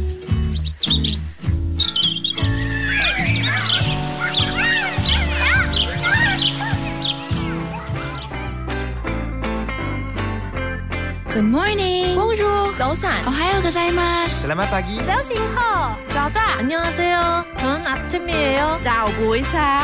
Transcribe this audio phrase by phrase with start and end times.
[11.44, 12.16] morning.
[12.16, 12.72] Bonjour.
[12.78, 13.22] 早安。
[13.26, 14.26] 哦，还有个在吗？
[14.28, 16.40] Selamat pagi.早醒好，早早。
[16.58, 17.44] 안녕하세요.
[17.58, 19.82] 저는 아침이에요.早不一상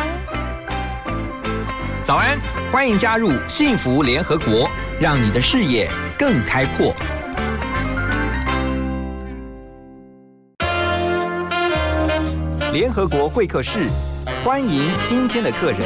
[2.02, 2.40] 早安，
[2.72, 6.96] 欢迎加入幸福联合国，让你的视野更开阔。
[12.77, 13.89] 联合国会客室，
[14.45, 15.81] 欢迎今天的客人。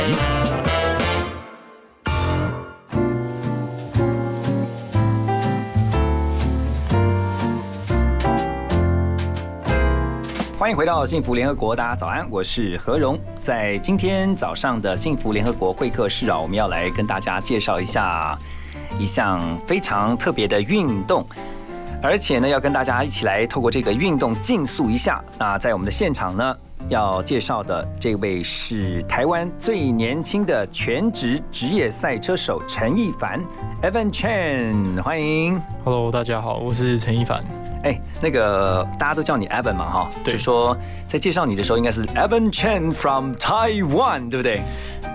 [10.59, 13.17] 欢迎回到幸福联合国，大家早安，我是何荣。
[13.42, 18.38] 在今天早上的幸福联合国会客室啊，我们要来跟大家介绍一下
[19.00, 21.26] 一项非常特别的运动，
[22.03, 25.23] 而且呢，要跟大家一起来透过这个运动竞速一下。
[25.39, 26.58] 那在我们的现场呢，
[26.90, 33.39] 要介绍的这位是台湾最年轻的全职职业赛车手陈一凡
[33.81, 35.61] （Evan Chen），欢迎。
[35.83, 37.61] Hello，大家好，我是陈一凡。
[37.83, 44.61] 哎，那个大家都叫你 Evan 嘛，哈，对就说在介绍你的时候应该是 Evan Chen from Taiwan，对不对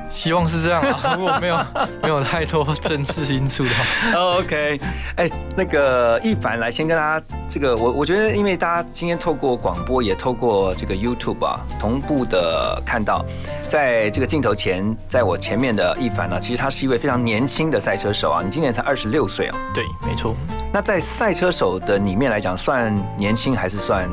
[0.09, 1.59] 希望是这样啊， 如果没有
[2.03, 4.19] 没有太多政治因素的话？
[4.39, 4.81] OK，
[5.17, 13.25] 哎，那个一凡来先跟大家这个，我我觉得因为大家今天透过广播也透过这个 YouTube 啊，同步的看到，
[13.69, 19.59] 在这个镜头前，在我前面的一凡呢，其实他是一位非常年轻的赛车手啊，你今年才二十六岁啊。
[19.75, 20.35] 对，没错。
[20.77, 24.07] 那在赛车手的里面来讲，算年轻还是算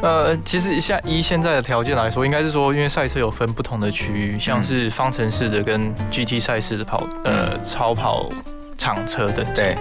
[0.00, 8.26] 呃，其实像以现在的条件来说，应该是说，因为赛车有分不同的区域，像是方程式的跟 GT 赛事的跑，呃，超跑
[8.78, 9.52] 场车等级。
[9.52, 9.76] 对？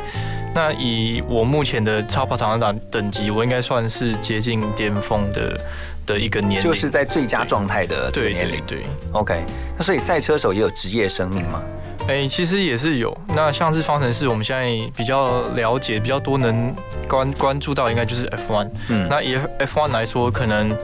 [0.54, 5.58] 那以我目前的超跑场等等级，我应该算是接近巅峰的
[6.06, 6.62] 的一个年龄。
[6.62, 8.62] 就是在最佳状态的这个对年龄。
[8.68, 8.86] 对对。
[9.14, 9.42] OK，
[9.78, 11.64] 那所以赛车手也有职业生命吗？
[12.08, 13.16] 哎、其实也是有。
[13.30, 16.76] 那像是方程式，我们现在比较了解、比较多能
[17.08, 18.68] 关关注到，应该就是 F1。
[18.90, 20.76] 嗯，那以 F1 来说，可能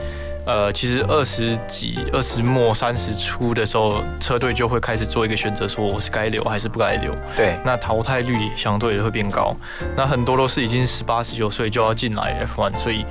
[0.46, 7.14] 呃，其实二十几、二十末、三十初的时候，车队就会开始做一个选择，说我是该留还是不该留。
[7.36, 9.54] 对，那淘汰率也相对的会变高。
[9.94, 13.04] 那很多都是已经十八、十九岁就要进来 F1，所以。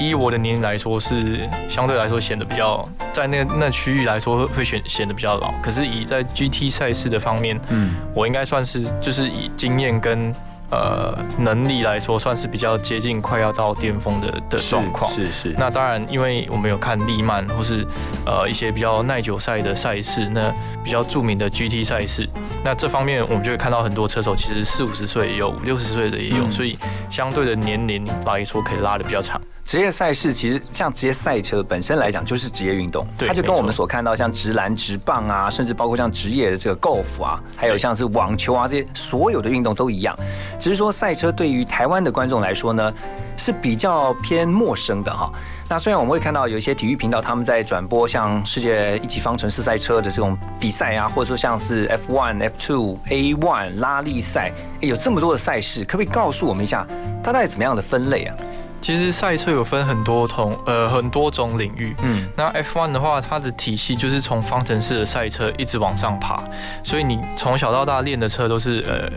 [0.00, 5.52] 依我的年龄来说，是相对来说显得比较在那那区域来说会显显得比较老。
[5.62, 10.34] 可是以在 GT 赛事的方面，嗯，我应该算是就是以经验跟
[10.70, 15.08] 呃能力来说，算是比较接近快要到巅峰的的状况。
[15.12, 17.86] 是是是，那当然，因为我们有看利曼或是
[18.26, 22.28] 呃一些比较耐久赛的赛事，那比较著名的 GT 赛事，
[22.64, 26.76] 那这方面我们就会看到很多车手其实四五十岁也有，五六十岁的也有，嗯所以
[27.08, 29.40] 相对的年龄来说可以拉的比较长。
[29.64, 40.14] 职业赛事其实像职业赛车本身来讲就是职业运动，它就跟我们所看到像直篮、直棒啊，甚至包括像职业的这个 golf 啊，还有像是网球啊这些所有的运动都一样，
[40.60, 42.92] 只是说赛车对于台湾的观众来说呢
[43.36, 45.30] 是比较偏陌生的哈。
[45.68, 56.86] 那虽然我们会看到有一些体育频道他们在转播像世界一级方程式赛车的这种比赛啊，或者说像是 F1、F2、A1 拉力赛，有这么多的赛事，可不可以告诉我们一下
[57.22, 58.36] 它大概怎么样的分类啊？
[58.82, 66.44] 其实赛车有分很多同呃很多种领域，嗯，那 F1 的话，它的体系就是从方程式的赛车一直往上爬，
[66.82, 69.10] 所以你从小到大练的车都是呃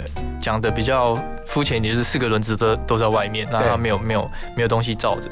[0.47, 1.13] 讲的比较
[1.45, 5.29] 肤浅一点，就是四个轮子都都在外面，那它没有没有没有东西罩着。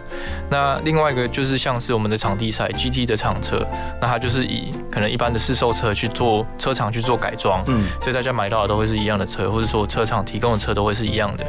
[0.49, 3.65] 那另外一个就是像是我们的场地赛 GT 的厂车，
[4.01, 11.45] 那它就是以可能一般的试售车去做车厂去做改装，嗯所以大家买到的都会是一样的车，或者说车厂提供的车都会是一样的。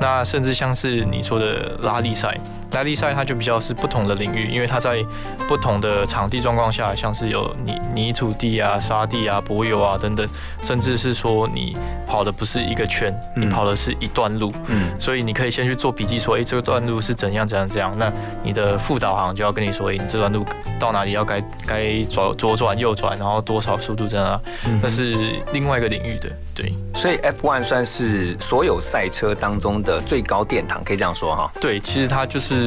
[0.00, 2.38] 那甚至像是你说的拉力赛，
[2.72, 5.04] 拉力赛它就比较是不同的领域，因为它在
[5.48, 10.26] 不同的场地状况下，像是有泥泥土地啊、沙地啊、柏油啊等等，
[10.62, 11.76] 甚至是说你
[12.06, 17.94] 跑的不是一个圈，你嗯跑的是一段路，嗯所以你可以先去做笔记，说，哎、这个段路是怎样怎样怎样。
[17.98, 18.12] 那
[18.42, 20.44] 你的副导航就要跟你说，哎、你这段路
[20.78, 24.40] 到哪里要该该左左转右转，然后多少速度这样啊，
[24.82, 25.14] 那是
[25.52, 26.72] 另外一个领域的，对。
[26.92, 31.50] 所以 F1 算是所有赛车当中的最高殿堂，可以这样说哈。
[31.60, 32.59] 对，其实它就是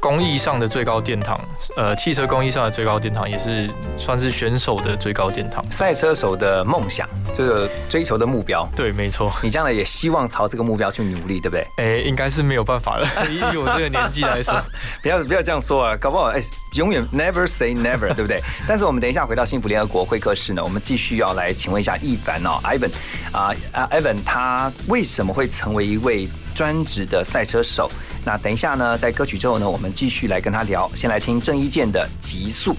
[0.00, 1.38] 工艺上的最高殿堂，
[1.76, 3.68] 呃，汽车工艺上的最高殿堂，也是
[3.98, 5.62] 算是选手的最高殿堂。
[5.70, 9.30] 赛车手的梦想，这个追求的目标，对，没错。
[9.42, 11.66] 你将来也希望朝这个目标去努力，对不对？
[11.76, 13.06] 哎、应该是没有办法了。
[13.28, 14.58] 以 以我这个年纪来说，
[15.02, 16.42] 不要不要这样说啊，搞不好哎，
[16.76, 18.42] 永远 never say never，对不对？
[18.66, 22.90] 但是我们等一下回到幸福联合国会客室呢，我们继续要来请问一下一凡哦，Ivan
[23.32, 27.90] 啊啊，Ivan 他为什么会成为一位专职的赛车手？
[28.24, 30.90] 那等一下呢，在歌曲之后呢，我们继续来跟他聊。
[30.94, 32.72] 先来听郑伊健的《极速》。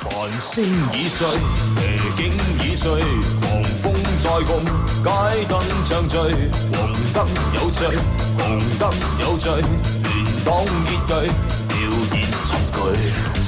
[0.00, 2.90] 繁星已碎，夜景已碎，
[3.40, 4.64] 狂风在共，
[5.04, 6.20] 街灯唱醉，
[6.72, 7.88] 黄灯有罪，
[8.38, 8.90] 红灯
[9.20, 9.52] 有罪，
[10.02, 11.28] 连党结队，
[11.68, 11.76] 表
[12.16, 13.41] 演重聚。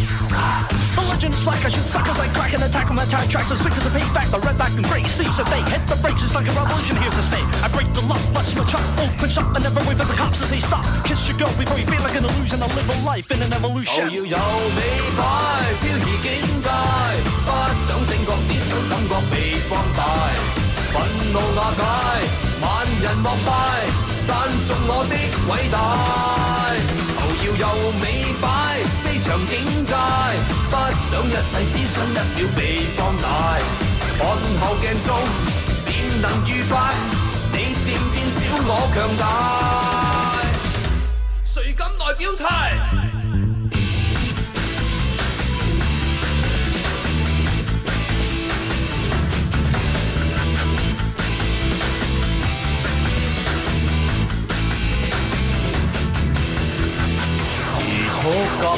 [1.14, 3.60] legends like I should suck as I crack and attack on my tire tracks as
[3.62, 4.32] quick as a payback.
[4.32, 6.24] The red, black, and grey seas and they hit the brakes.
[6.24, 7.44] It's like a revolution here to stay.
[7.62, 10.40] I break the lock, bust my truck, open shop, and never wait for the cops
[10.40, 10.86] to say stop.
[11.04, 12.64] Kiss your girl before you feel like an illusion.
[12.64, 14.10] I live a life in an evolution.
[14.10, 14.82] 要有美
[15.18, 15.24] 摆，
[15.82, 16.30] 飘移境
[16.64, 16.70] 界，
[17.46, 17.52] 不
[17.86, 20.02] 想胜觉，只想感觉被放大。
[20.94, 20.96] 愤
[21.32, 21.84] 怒瓦解，
[22.62, 22.66] 万
[23.02, 23.50] 人膜拜，
[24.28, 24.30] 赞
[24.66, 25.16] 颂我的
[25.48, 25.76] 伟大。
[27.60, 28.04] 要有美
[28.40, 28.48] 摆，
[29.25, 29.95] 场境界，
[30.69, 31.39] 不想一切，
[31.73, 33.25] 只想一秒被放大。
[34.19, 34.21] 看
[34.61, 35.19] 后镜中，
[35.87, 36.93] 便能愉快，
[37.51, 39.23] 你渐变小，我强大。
[41.43, 43.04] 谁敢来表态？
[58.65, 58.71] 革，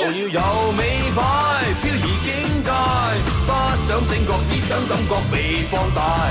[0.00, 0.40] 要有
[0.76, 1.20] 尾摆，
[1.80, 2.37] 漂移。
[3.98, 6.30] 想醒覺，只想感覺被放大，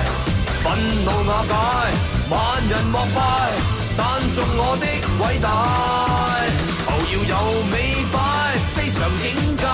[0.64, 0.66] 憤
[1.04, 1.52] 怒瓦解，
[2.30, 3.20] 萬人膜拜，
[3.98, 4.00] 讚
[4.32, 4.88] 頌我的
[5.20, 5.46] 偉大。
[6.86, 7.36] 頭搖有
[7.70, 7.76] 美
[8.14, 8.16] 擺，
[8.74, 9.66] 飛翔境界，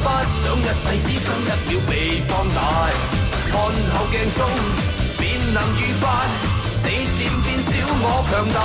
[0.00, 0.08] 不
[0.40, 1.92] 想一世，只想一秒被
[2.26, 2.58] 放大。
[3.50, 4.48] 看後鏡中，
[5.18, 6.08] 便能愉快，
[6.82, 7.68] 你漸變小，
[8.00, 8.56] 我強大。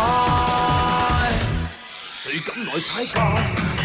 [2.24, 3.83] 誰敢來踩界？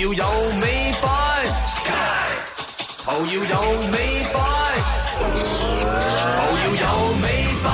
[0.00, 1.04] 要有美擺，
[3.04, 4.40] 頭要有美擺，
[5.18, 5.20] 頭
[6.56, 6.84] 要有
[7.20, 7.24] 美
[7.62, 7.68] 擺，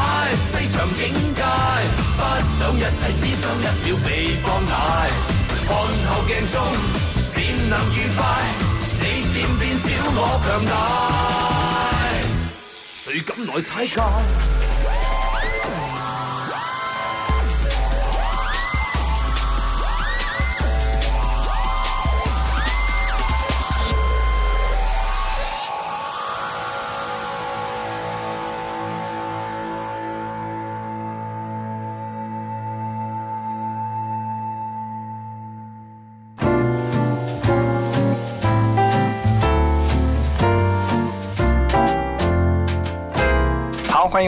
[0.50, 1.40] 飛翔境界，
[2.16, 2.20] 不
[2.58, 4.08] 想一世，只想一秒被
[4.42, 4.74] 放大。
[5.68, 6.54] 看後鏡中，
[7.32, 7.38] 便
[7.70, 8.18] 能愉快，
[8.98, 9.86] 你漸變小，
[10.16, 10.74] 我強大。
[13.04, 14.02] 誰敢來踩界？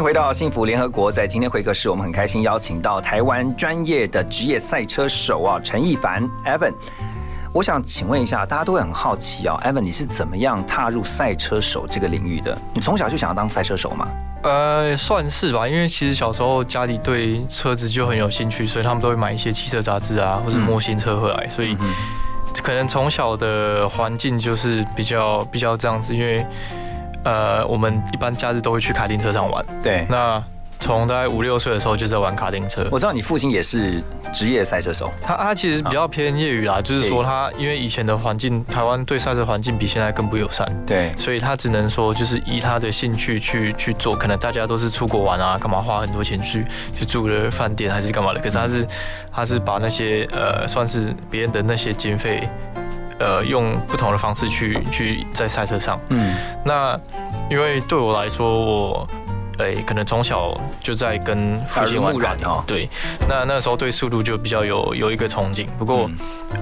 [0.09, 1.13] 回到幸福联合国。
[1.13, 6.73] 在今天会客室，我们很开心邀请到台湾专业的职业赛车手啊，陈亦凡 Evan。
[7.53, 12.57] 我想请问一下，大家都会很好奇啊，Evan，你是怎么样踏入赛车手这个领域的？
[12.73, 14.09] 你从小就想要当赛车手吗？
[14.45, 21.77] 呃，算是吧，因为其实小时候家里对车子就很有兴趣，所以他们都会买一些汽车杂志啊，或是模型车回来，所以
[22.63, 26.47] 可能从小的环境就是比较比较这样子，因为。
[27.25, 29.65] 呃，我们一般假日都会去卡丁车上玩。
[29.83, 30.43] 对，那
[30.81, 32.87] 从大概五六岁的时候就在玩卡丁车。
[32.91, 34.01] 我知道你父亲也是
[34.33, 35.11] 职业赛车手。
[35.21, 40.65] 他他其实比较偏业余啦，就是说他因为以前的环境，台湾对赛车环境比现在更不友善。
[40.87, 44.15] 对，所以他只能说就是以他的兴趣去去做。
[44.15, 46.65] 可能大家都是出国玩啊，干嘛花很多钱去
[46.97, 48.39] 去住了饭店还是干嘛的？
[48.39, 48.87] 可是他是
[49.33, 52.49] 他是把那些呃算是别人的那些经费。
[53.19, 56.35] 呃，用不同的方式去去在赛车上，嗯，
[56.65, 56.99] 那
[57.51, 59.09] 因为对我来说，我
[59.59, 62.89] 诶可能从小就在跟父亲玩卡丁，对，
[63.29, 65.67] 那那时候对速度就比较有有一个憧憬。
[65.79, 66.09] 不过，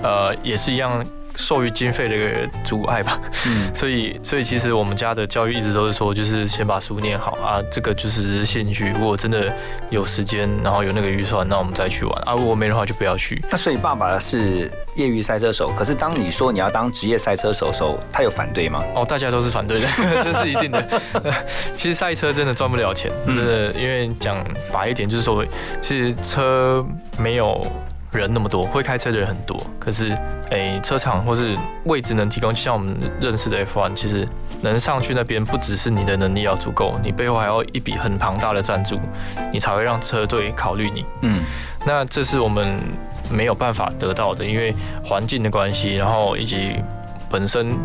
[0.02, 1.04] 呃，也是一样，
[1.36, 2.28] 受于经费的一个
[2.64, 3.20] 阻碍吧。
[3.46, 8.90] 嗯，所以，所以其实我们家的教育一直都是说，就是先把书念好啊，这个就是只是兴趣。
[8.90, 9.54] 如果真的
[9.90, 12.32] 有时间，然后有那个预算，那我们再去玩啊。
[12.34, 13.42] 如果没的话，就不要去。
[13.50, 18.82] 那所以爸爸是业余赛车手，可是当你说你要当职业赛车手的时候，他有反对吗？
[18.94, 19.88] 哦，大家都是反对的，
[20.24, 20.82] 这是一定的。
[21.76, 25.44] 其实赛车真的赚不了钱，嗯真的，因为讲白一点，就是说，
[25.80, 26.84] 其实车
[27.18, 27.64] 没有
[28.16, 30.16] 人那么多，会开车的人很多，可是，
[30.50, 34.26] 诶、车厂或是位置能提供，就像我们认识的 F1，其实
[34.62, 38.98] 能上去那边，不只是你的能力要足够，你背后还要一笔很庞大的赞助，
[39.52, 41.04] 你才会让车队考虑你。
[41.22, 41.42] 嗯，
[41.84, 42.78] 那这是我们
[43.30, 46.76] 没有办法得到的，因为环境的关系，然后以及
[47.28, 47.76] 本身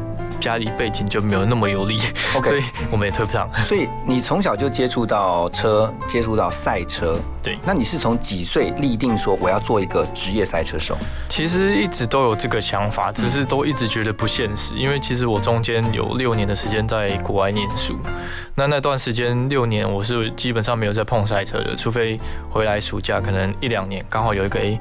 [0.42, 2.02] 家里背景就没有那么有利
[2.36, 3.50] OK 所以我们也推不上。
[3.64, 10.98] 所以你从小就接触到车，接触到赛车，对，那你是从几岁立定说我要做一个职业赛车手？
[11.30, 17.98] 其实一直都有这个想法，只是都一直觉得不现实，因为其实我中间有六年的时间在国外念书，
[18.56, 22.20] 那那段时间六年我是基本上没有在碰赛车的，除非
[22.50, 24.80] 回来暑假可能一两年刚好有一个诶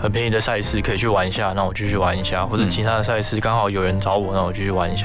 [0.00, 4.99] 很便宜的赛事可以去玩一下，那我就去玩一下，或者其他的赛事刚好有人找我，那我就去玩一下。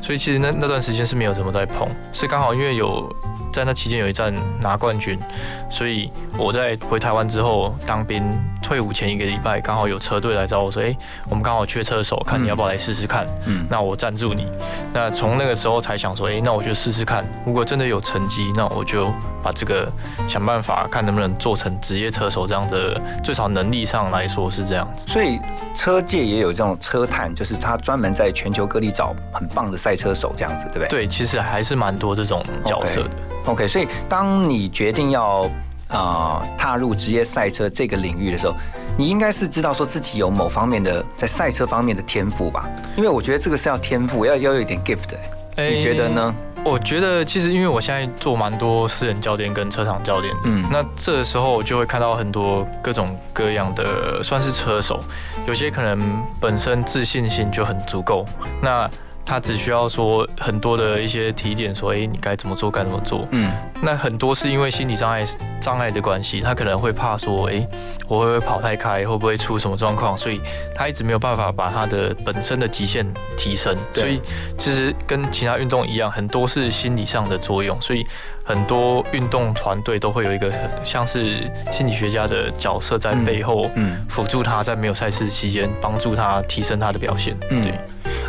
[0.00, 3.08] 所以其实那那段时间是没有怎么在碰，是刚好因为有
[3.52, 5.18] 在那期间有一站拿冠军，
[5.70, 8.22] 所以我在回台湾之后当兵
[8.62, 10.96] 退伍前一个礼拜，刚好有车队来找我说，哎、
[11.28, 13.26] 我们刚好缺车手，看你要不要来试试看。
[13.46, 14.46] 嗯，那我赞助你。
[14.92, 17.24] 那从那个时候才想说，哎、那我就试试看。
[17.44, 19.90] 如果真的有成绩，那我就把这个
[20.28, 25.08] 想办法看能不能做成职业车手这样的，最少能力上来说是这样子。
[25.08, 25.40] 所以
[25.74, 30.88] 车界也有这种车探，就是他专门在全球各地找很棒的赛车手，这样子，对不对？
[30.88, 33.10] 对，其实还是蛮多这种角色的。
[33.46, 35.50] OK，所以当你决定要
[35.88, 38.54] 呃踏入职业赛车这个领域的时候，
[38.96, 42.68] 你应该是知道说自己有某方面的在赛车方面的天赋吧？
[42.96, 45.14] 因为我觉得这个是要天赋，要要有一点 gift
[45.56, 46.34] 你觉得呢？
[46.62, 55.00] 我觉得其实因为我现在做蛮多私人教练跟车场教练，嗯那这时候我就会看到很多各种各样的算是车手，
[55.46, 58.26] 有些可能本身自信心就很足够，
[58.62, 58.88] 那
[59.24, 63.26] 他只需要说很多的一些提点，说，哎、你该怎么做，该怎么做。
[63.30, 63.50] 嗯
[63.82, 65.24] 那很多是因为心理障碍
[65.60, 67.66] 障碍的关系，他可能会怕说，哎、
[68.08, 70.40] 我会不会跑太开，会不会出什么状况，所以
[70.74, 73.06] 他一直没有办法把他的本身的极限
[73.38, 73.74] 提升。
[73.92, 74.20] 对所以
[74.58, 78.06] 其实跟其他运动一样，很多是心理上的作用，所以
[78.50, 80.52] 很多运动团队都会有一个
[80.82, 83.70] 像是心理学家的角色在背后。
[83.76, 83.96] 嗯。
[84.08, 87.36] 辅助他在没有赛事期间，帮助他提升他的表现。
[87.50, 87.78] 嗯对，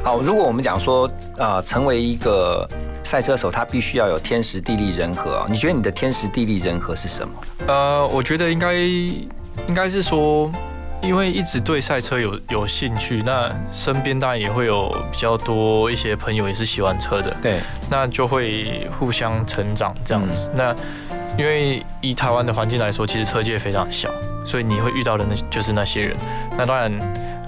[0.03, 2.67] 好，如果我们讲说，呃，成为一个
[3.03, 5.47] 赛车手，他必须要有天时地利人和啊。
[5.49, 7.33] 你觉得你的天时地利人和是什么？
[7.67, 10.51] 呃，我觉得应该应该是说，
[11.01, 20.49] 因为一直对赛车有有兴趣，那身边当然也会有比较多一些朋友也是喜欢车的，对，那就会互相成长这样子。
[20.53, 20.75] 那
[21.37, 24.09] 因为以台湾的环境来说，其实车界非常小，
[24.45, 26.15] 所以你会遇到的那就是那些人。
[26.57, 26.91] 那当然，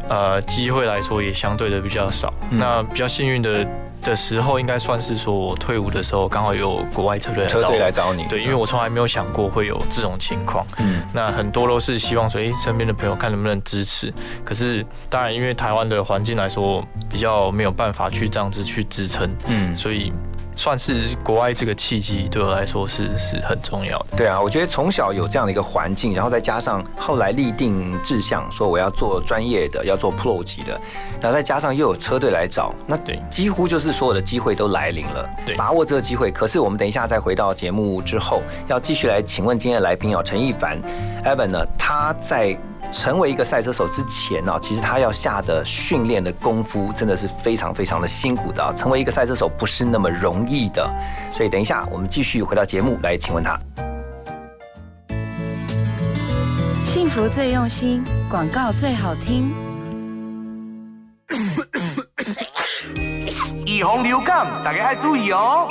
[0.10, 2.34] 呃，机会来说也相对的比较少。
[2.50, 3.68] 嗯那比较幸运的
[4.04, 8.26] 的时候，应该算是说我退伍的时候，刚好有国外车队车队来找你。
[8.30, 10.66] 对，因为我从来没有想过会有这种情况。
[10.80, 14.12] 嗯那很多都是希望说，诶、身边的朋友看能不能支持。
[14.44, 20.12] 可是，当然，因为台湾的环境来说，比较没有办法去这样子去支撑，嗯，所以
[20.56, 24.18] 算是国外这个契机对我来说是是很重要的。
[24.18, 30.80] 对啊，我觉得从小有这样的一个环境，然后再加上后来立定志向，说我要做专业的，要做 Pro 级的，
[31.20, 35.30] 然后再加上又有车队来找，那对几乎就是所有的机会都来临了。
[35.46, 36.32] 对把握这个机会。
[36.32, 40.80] 可是我们等一下再回到节目之后，要继续来请问今天的来宾哦，陈一凡
[41.24, 42.58] Evan 呢，他在。
[42.92, 48.72] 成为一个赛车手之前呢，其实他要下的训练的功夫真的是非常非常的辛苦的啊。
[48.76, 50.88] 成为一个赛车手不是那么容易的，
[51.32, 53.60] 所以等一下我们继续回到节目来请问他。
[56.86, 59.52] 幸福最用心，广告最好听。
[63.66, 65.68] 预防流感，大家要注意哦。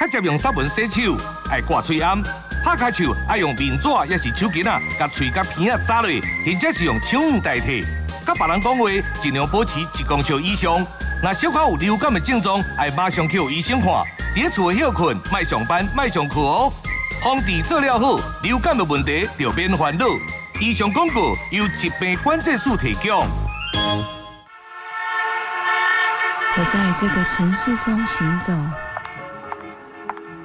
[0.00, 1.16] 较常用湿文洗手，
[1.50, 2.22] 爱挂嘴暗，
[2.64, 6.08] 拍开手爱用面纸也是手巾啊，甲喙甲鼻啊扎落，
[6.46, 7.84] 或者是用手绢代替。
[8.26, 8.84] 甲别人讲话，
[9.20, 10.84] 尽量保持一公尺以上。
[11.22, 13.90] 若小可有流感的症状，爱马上去医生看。
[14.34, 16.72] 伫厝休困，卖上班，卖上课哦。
[17.22, 20.06] 防治做了好，流感的问题就免烦恼。
[20.58, 23.26] 以上广告由疾病管制署提供。
[26.56, 28.52] 我在这个城市中行走，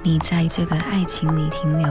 [0.01, 1.87] 你在这个爱情里停留。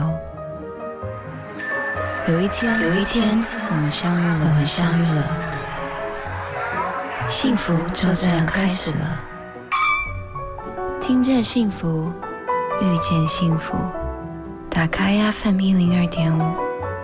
[2.27, 5.23] 有一天，有一天，我们相遇了，我们相遇了。
[7.27, 9.19] 幸福就这样开始了。
[10.99, 12.11] 听见幸福，
[12.81, 13.75] 遇见幸福。
[14.69, 16.41] 打开 FM 一零二点五，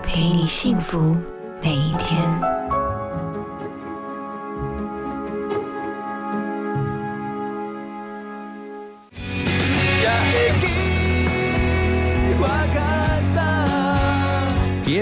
[0.01, 1.15] 陪你幸福
[1.61, 2.54] 每一天。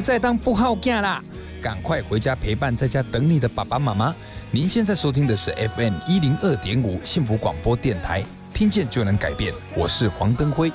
[0.04, 1.24] 再当不好囝啦，
[1.62, 4.14] 赶快回家陪伴在家等你的爸爸妈妈。
[4.52, 8.22] 您现在收听的是 FM 一零二点五幸福广播电台，
[8.54, 9.54] 听见就能改变。
[9.76, 10.72] 我是黄登辉。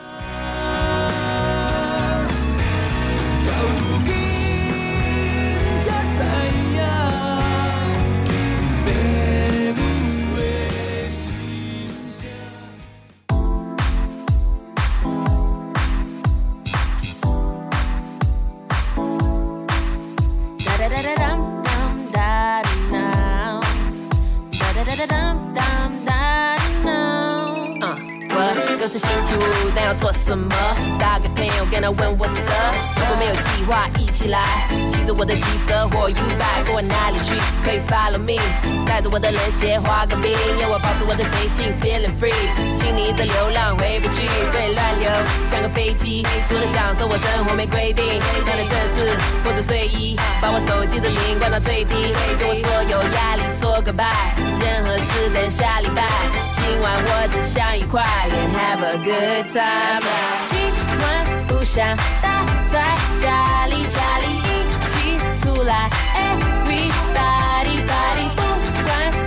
[46.46, 56.06] 除了享受我生活没规定，穿的正式或者睡衣，把我手机的铃关到最低，跟我所有压力说个拜，任何事等下礼拜。
[56.54, 60.02] 今晚我只想愉快，and have a good time。
[60.48, 60.58] 今
[61.00, 62.28] 晚不想待
[62.70, 62.74] 在
[63.18, 64.48] 家里，家里一
[64.86, 64.94] 起
[65.42, 68.28] 出来，everybody body。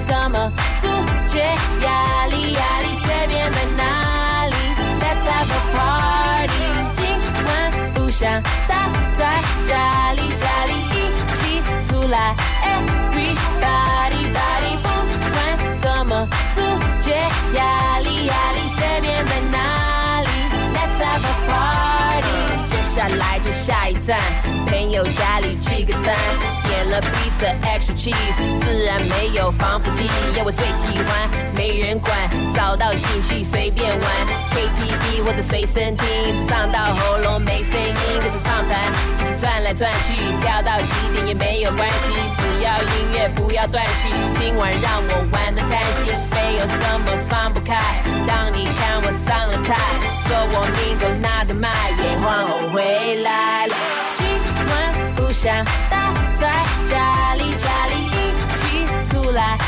[0.07, 0.51] 怎么
[0.81, 0.87] 疏
[1.27, 1.39] 解
[1.83, 2.53] 压力？
[2.53, 4.55] 压力随便在哪里
[5.01, 6.20] ？Let's have a party。
[8.21, 8.75] 今晚不想待
[9.17, 10.93] 在家里，家里一
[11.33, 11.41] 起
[11.87, 12.35] 出来。
[12.61, 14.85] Everybody body，不
[15.31, 15.35] 管
[15.81, 16.61] 怎么疏
[17.01, 17.17] 解
[17.55, 20.27] 压力，压力随便在哪里
[20.75, 22.40] ？Let's have a party。
[22.91, 24.19] 下来就下一站，
[24.67, 26.13] 朋友家里聚个餐。
[26.67, 28.13] 点了 pizza extra cheese，
[28.59, 30.07] 自然没有防腐剂。
[30.37, 32.11] 要我最喜欢，没人管，
[32.53, 34.09] 找到兴趣随便玩。
[34.51, 36.05] KTV 或者随身听，
[36.49, 42.30] 唱到喉咙没声音，跟着唱团一起转来转去，跳到几点也没有关系，
[42.61, 44.09] 要音乐不要断气。
[44.39, 47.77] 今晚让我玩的开心，没有什么放不开。
[48.27, 49.75] 当你看我上了台，
[50.25, 53.75] 说我命中拿着麦，也皇后回来了。
[54.13, 54.25] 今
[54.69, 55.99] 晚不想待。
[56.41, 56.47] 在
[56.89, 58.09] 家里，家里一
[58.55, 59.59] 起出来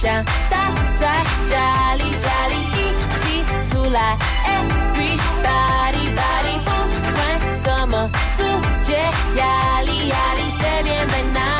[0.00, 0.56] 想待
[0.96, 6.70] 在家里，家里一起出来，Everybody body，不
[7.16, 7.18] 管
[7.64, 8.44] 怎么疏
[8.84, 8.94] 解
[9.34, 11.57] 压力，压力随便在哪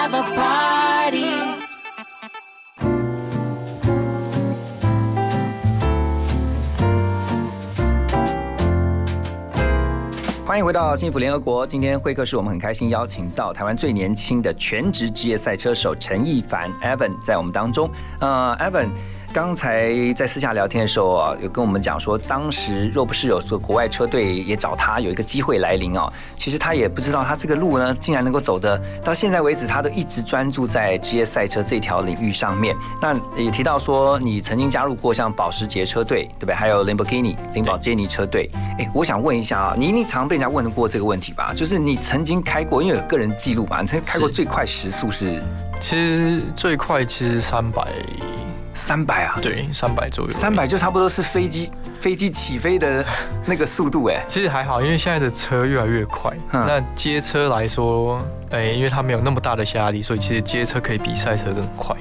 [0.00, 1.26] have a party。
[10.46, 11.66] 欢迎回到幸福联合国。
[11.66, 17.90] 今天会客室，我们很开心邀请到台湾最年轻的全职职业赛车手陈亦凡 Evan 在我们当中。
[18.20, 18.88] 呃，Evan。
[19.32, 32.74] 刚才在私下聊天的时候啊，有跟我们讲说，当时若不是有说国外车队也找他，有一个机会来临哦，其实他也不知道他这个路呢，竟然能够走的到现在为止，他都一直专注在职业赛车这条领域上面。
[33.00, 36.54] 那也提到说，你曾经加入过像保时捷车队，对不对？
[36.54, 38.50] 还有林宝基尼、林宝杰尼车队。
[38.80, 41.52] 哎，我想问一下啊，你你常被人家问过这个问题吧？
[41.54, 45.40] 就是你曾经开过，因为有个人记录嘛，你曾经开过最快时速是？
[45.80, 47.86] 其实最快其实三百，
[48.74, 50.30] 三百啊，对，三百左右。
[50.30, 53.04] 三百就差不多是飞机飞机起飞的
[53.44, 54.22] 那个速度哎。
[54.26, 56.30] 其实还好，因为现在的车越来越快。
[56.52, 61.96] 嗯那街车来说，哎、因为它没有那么大的下力，所以其实街车可以比赛车更快。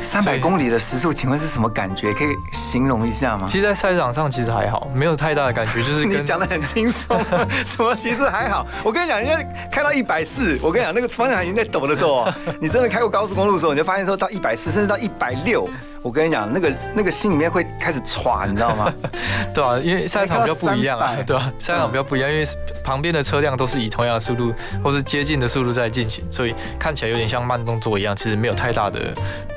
[0.00, 2.14] 三百公里的时速，请问是什么感觉？
[2.14, 3.46] 可以形容一下吗？
[3.48, 7.20] 其实，在赛场上其实还好，没有太大的感觉， 就是你讲的很轻松，
[7.66, 8.64] 什么其实还好。
[8.84, 12.28] 我跟你讲，人家开到一百四，我跟你讲，那个方向盘已经在抖的时候，
[12.60, 15.68] 你真的开过高速公路的时候，你就发现说到一百四，甚至到一百六，
[16.02, 18.92] 我跟你讲，那个那个心里面会开始喘，你知道吗？
[19.52, 22.44] 对啊，因为赛场比较不一样啊开到300，对啊，赛场比较不一样，因为
[22.84, 29.00] 旁边的车辆都是以同样的速度或是接近的速度在进行，所以看起来有点像慢动作一样，其实没有太大的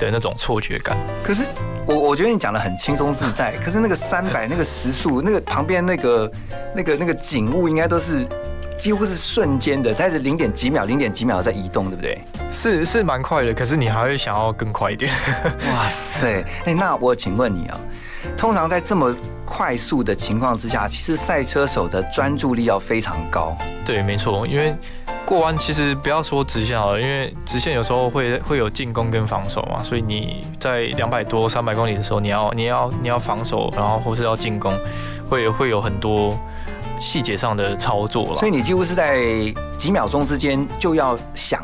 [0.00, 0.96] 的那种错觉感。
[1.22, 1.44] 可是
[1.86, 6.32] 我我觉得你讲的很轻松自在，可是那个三百那个时速，那个旁边那个
[6.74, 8.26] 那个那个景物应该都是
[8.82, 12.20] 几乎是瞬间的，但是零点几秒、零点几秒在移动，对不对？
[12.50, 15.08] 是是蛮快的，可是你还会想要更快一点。
[15.72, 16.44] 哇塞！
[16.64, 17.78] 哎，那我请问你啊，
[18.36, 19.14] 通常在这么
[19.44, 23.56] 快速的情况之下，其实赛车手的专注力要非常高。
[23.84, 24.74] 对，没错，因为
[25.24, 34.76] 过弯其实不要说直线好了，因为直线有时候会会有进攻跟防守嘛，所以你在两百多、三百公里的时候，你要你要你要防守，然后或是要进攻，
[35.30, 36.36] 会会有很多
[37.02, 38.36] 细节上的操作了。
[38.36, 39.20] 所以你几乎是在
[39.76, 41.62] 几秒钟之间就要想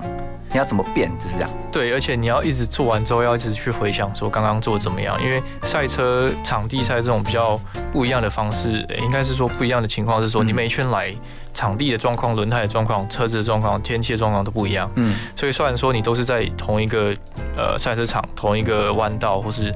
[0.51, 1.51] 你要怎么变，就是这样。
[1.70, 7.59] 对，而且你要一直做完之后，要一直去回想说刚刚做怎么样，因为赛车场地赛这种比较
[7.92, 11.14] 不一样的方式，呃应该是说不一样的情况是说，你每一圈来
[11.53, 14.90] 场地的状况、轮胎的状况、车子的状况、天气的状况都不一样。
[14.94, 17.14] 嗯，所以虽然说你都是在同一个
[17.55, 19.70] 呃赛车场、同一个弯道或是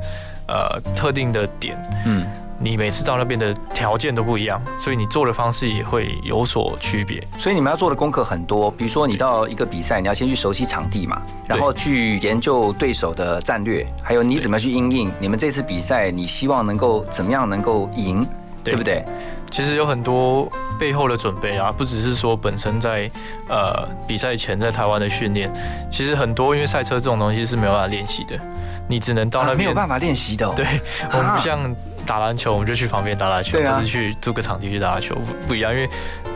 [0.48, 2.24] 呃特定的点，嗯，
[2.62, 7.20] 你每次到那边的条件都不一样，所以你做的方式也会有所区别。
[7.36, 15.10] 所以你们要做的功课很多，比如说你到一个比赛，你要先去熟悉场地嘛，然后去研究对手的战略，还有你怎么去应应。
[15.18, 18.24] 你们这次比赛，你希望能够怎么样能够赢，
[18.62, 19.04] 对不对？
[19.50, 23.10] 其实有很多背后的准备啊，不只是说本身在
[23.48, 25.52] 呃比赛前在台湾的训练，
[25.90, 28.38] 其实很多因为赛车这种东西是没有办法练习的，
[28.88, 30.52] 你只能到那边、啊没有办法练习的、哦。
[30.56, 30.66] 对，
[31.12, 31.74] 我们不像
[32.06, 35.88] 打篮球，我们就去旁边打篮球，不啊是去租个场地去打篮球，不不一样，因为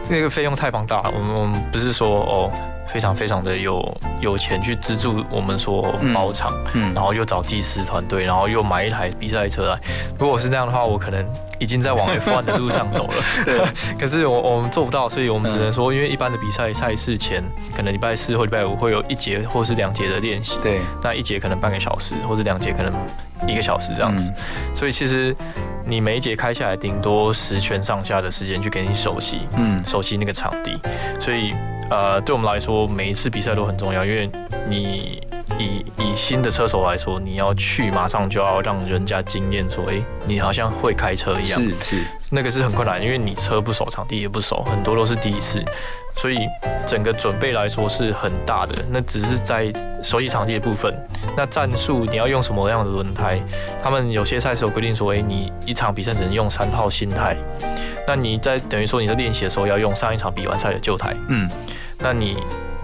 [0.08, 1.12] 那个费用太庞大了。
[1.14, 2.52] 我们我们不是说哦
[2.86, 9.78] 非常非常的有有钱去资助我们说嗯包场，嗯然后又找技师团队，然后又买一台比赛车来。
[10.18, 11.24] 如果是那样的话，我可能
[11.58, 13.14] 已经在往 F1 的路上走了。
[13.44, 13.60] 对，
[13.98, 17.42] 可是我我们做不到，所以我们只能说，因为一般的比赛赛事前，
[17.74, 20.58] 可能礼拜四或礼拜五会有一节或是两节的练习。
[20.62, 22.92] 对，那一节可能半个小时，或者两节可能
[23.48, 24.28] 一个小时这样子。
[24.28, 24.34] 嗯
[24.74, 25.34] 所以其实
[25.86, 30.78] 你每一节开下来，顶多十圈上下的时间去给你熟悉，嗯熟悉那个场地。
[31.18, 31.54] 所以
[31.88, 34.28] 呃，对我们来说，每一次比赛都很重要，因为
[34.68, 35.22] 你
[35.58, 41.60] 以以新的车手来说，你要去马上就要让人家惊艳，说，哎、你好像会开车一样。
[41.60, 45.64] 是是，那个是很困难，因为你车不熟，场地也不熟，很多都是第一次，
[46.16, 46.46] 所以
[46.86, 48.74] 整个准备来说是很大的。
[48.90, 50.94] 那只是在熟悉场地的部分，
[51.36, 53.40] 那战术你要用什么样的轮胎？
[53.82, 57.36] 他们有些赛事有规定说，诶，你一场比赛只能用三套新胎，
[58.06, 61.48] 那你在等于说你在练习的时候要用上一场比完赛的旧胎，嗯，
[61.98, 62.36] 那你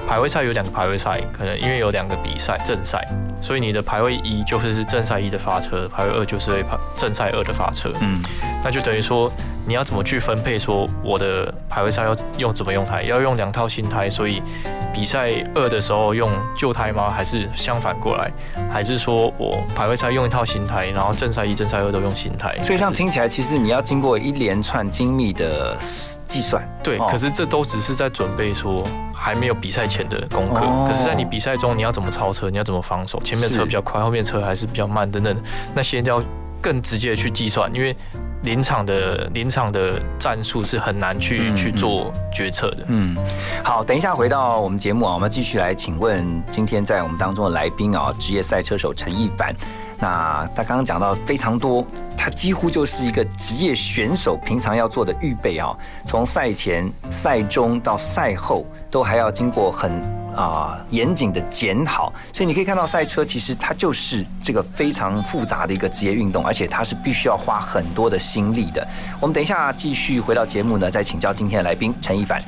[0.09, 3.03] 排位赛有两个排位赛，可能因为有两个比赛正赛，
[3.41, 6.65] 所以你的排位一就是正赛一的发车，排位二就是
[6.97, 7.91] 正赛二的发车。
[8.01, 8.21] 嗯，
[8.63, 9.33] 那就等于说
[9.67, 10.59] 你要怎么去分配？
[10.59, 13.03] 说我的排位赛要用怎么用胎？
[13.05, 14.43] 要用两套新胎，所以
[14.93, 17.11] 比赛二的时候用旧胎吗？
[17.11, 18.31] 还是相反过来？
[18.71, 22.57] 还是说我排位赛用一套新胎，然后正赛一、正赛二都用新胎？
[22.63, 25.77] 所以这样听起来，其实你要经过一连串精密的
[26.29, 26.63] 计算。
[26.83, 30.61] 对，哦可是这都只是在准备说还没有比赛前的功课。
[30.61, 32.51] 哦可是，在你比赛中，你要怎么超车？
[32.51, 33.21] 你要怎么防守？
[33.21, 35.37] 前面的车比较快，后面车还是比较慢，等等，
[35.75, 36.23] 那些要
[36.61, 37.97] 更直接的去计算，因为
[38.43, 42.85] 临场的临场的战术是很难去、嗯去做决策的。
[42.89, 43.17] 嗯，
[43.63, 49.55] 好，等一下回到我们节目啊，我们继续来请问今天在我们当中的来宾啊，职业赛车手陈一凡。
[49.99, 55.73] 那他刚刚讲到非常多，他几乎就是一个职业选手平常要做的预备啊，
[56.05, 59.91] 从赛前、赛中到赛后，都还要经过很
[60.37, 62.13] 啊、严谨的检讨。
[62.33, 68.87] 所以你可以看到赛车其实它就是这个非常复杂的一个职业运动，而且它是必须要花很多的心力的。
[69.19, 72.41] 我们等一下继续回到节目呢，再请教今天的来宾陈一凡。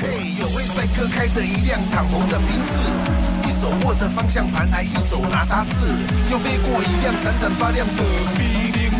[0.00, 5.72] 嘿，有位帅哥开着一辆敞篷的宾士，一手握着方向盘，还一手拿沙士，
[6.30, 8.02] 又飞过一辆闪闪发亮的
[8.36, 8.42] B
[8.78, 8.92] 零，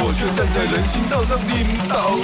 [0.00, 2.16] 我却站在人行道上领导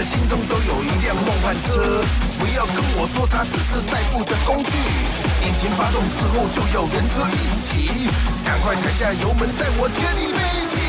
[0.00, 2.00] 心中都有一辆梦幻车，
[2.40, 4.72] 不要跟我说它只是代步的工具。
[5.44, 7.36] 引擎发动之后就要人车一
[7.68, 8.08] 体，
[8.42, 10.40] 赶快踩下油门，带我天地飞
[10.72, 10.80] 行。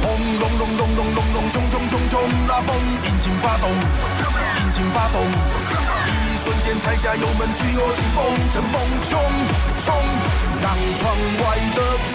[0.00, 0.06] 轰
[0.38, 2.70] 隆隆隆隆隆隆，冲冲冲冲，拉风，
[3.02, 8.74] 引擎发动，引擎发动，一瞬间踩下油门，吹我劲风，乘风
[9.10, 9.18] 冲
[9.84, 9.90] 冲，
[10.62, 11.78] 让窗外的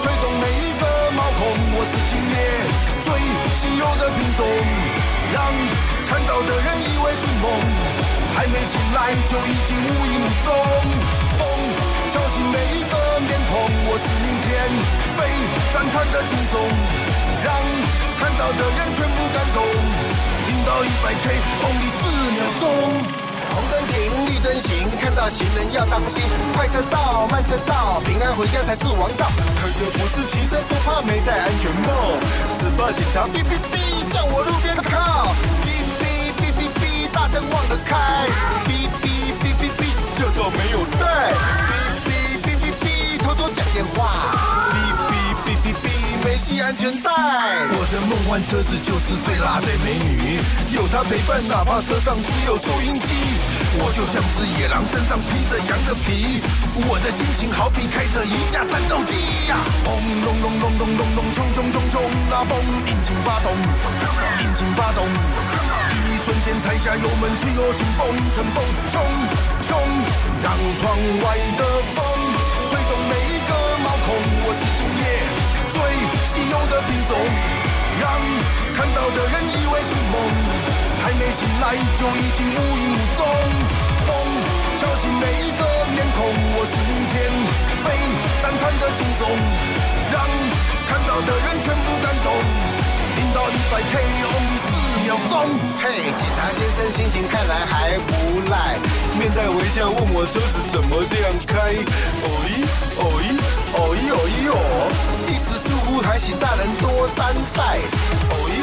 [0.00, 1.40] 吹动每一个毛孔。
[1.76, 2.34] 我是今夜
[3.04, 3.12] 最
[3.54, 4.42] 稀有的品种，
[5.32, 5.44] 让
[6.06, 7.50] 看到的人以为是梦，
[8.34, 10.48] 还没醒来就已经无影无踪。
[11.38, 11.46] 风
[12.12, 14.48] 敲醒每一个面孔，我是明天
[15.16, 15.20] 被
[15.72, 16.54] 赞叹的惊悚，
[17.44, 17.48] 让
[18.18, 19.62] 看到的人全部感动。
[20.48, 22.00] 零到一百 K，only 四
[22.34, 22.62] 秒钟。
[23.50, 26.22] 红灯停，绿灯行，看到行人要当心。
[26.54, 29.26] 快车道，慢车道，平安回家才是王道。
[29.58, 32.18] 开车不是骑车，不怕没戴安全帽。
[32.58, 35.34] 只怕警察哔哔哔，叫我路边靠。
[35.64, 35.68] 哔
[36.00, 38.26] 哔哔哔哔，大灯忘了开。
[38.64, 39.04] 哔哔
[39.40, 39.80] 哔哔哔，
[40.16, 41.34] 驾照没有带。
[42.06, 42.08] 哔
[42.42, 43.98] 哔哔哔哔，偷偷讲电话。
[46.24, 47.10] 没系安全带。
[47.10, 50.40] 我的梦幻车子就是最辣的美女，
[50.76, 53.08] 有她陪伴，哪怕车上只有收音机。
[53.80, 56.42] 我就像只野狼，身上披着羊的皮。
[56.88, 59.14] 我的心情好比开着一架战斗机
[59.48, 59.56] 呀！
[59.84, 63.52] 轰隆隆隆隆隆隆，冲冲冲冲，拉风，引擎发动，
[64.42, 68.58] 引擎发动，一瞬间踩下油门，吹我劲风，乘风
[68.92, 69.00] 冲
[69.62, 69.68] 冲，
[70.42, 70.92] 让窗
[71.24, 72.19] 外的风
[76.48, 77.12] 有的品种，
[78.00, 78.08] 让
[78.74, 80.14] 看到的人以为是梦。
[81.02, 83.24] 还没醒来就已经无影无踪，
[84.06, 84.08] 风
[84.78, 87.16] 敲醒每一个面孔，我是明天
[87.84, 87.88] 被
[88.42, 89.24] 赞叹的惊悚，
[90.12, 90.14] 让
[90.86, 92.28] 看到的人全部感动。
[93.16, 93.94] 听到一百 K
[94.28, 94.68] on 四
[95.04, 95.32] 秒钟。
[95.80, 98.76] 嘿，警察先生心情看来还不赖，
[99.18, 101.72] 面带微笑问我车子怎么这样开。
[102.22, 102.60] 哦咦
[103.00, 103.28] 哦咦
[103.72, 104.89] 哦咦哦咦哦，
[106.02, 107.78] 还请大人多担待。
[108.30, 108.54] 哦咦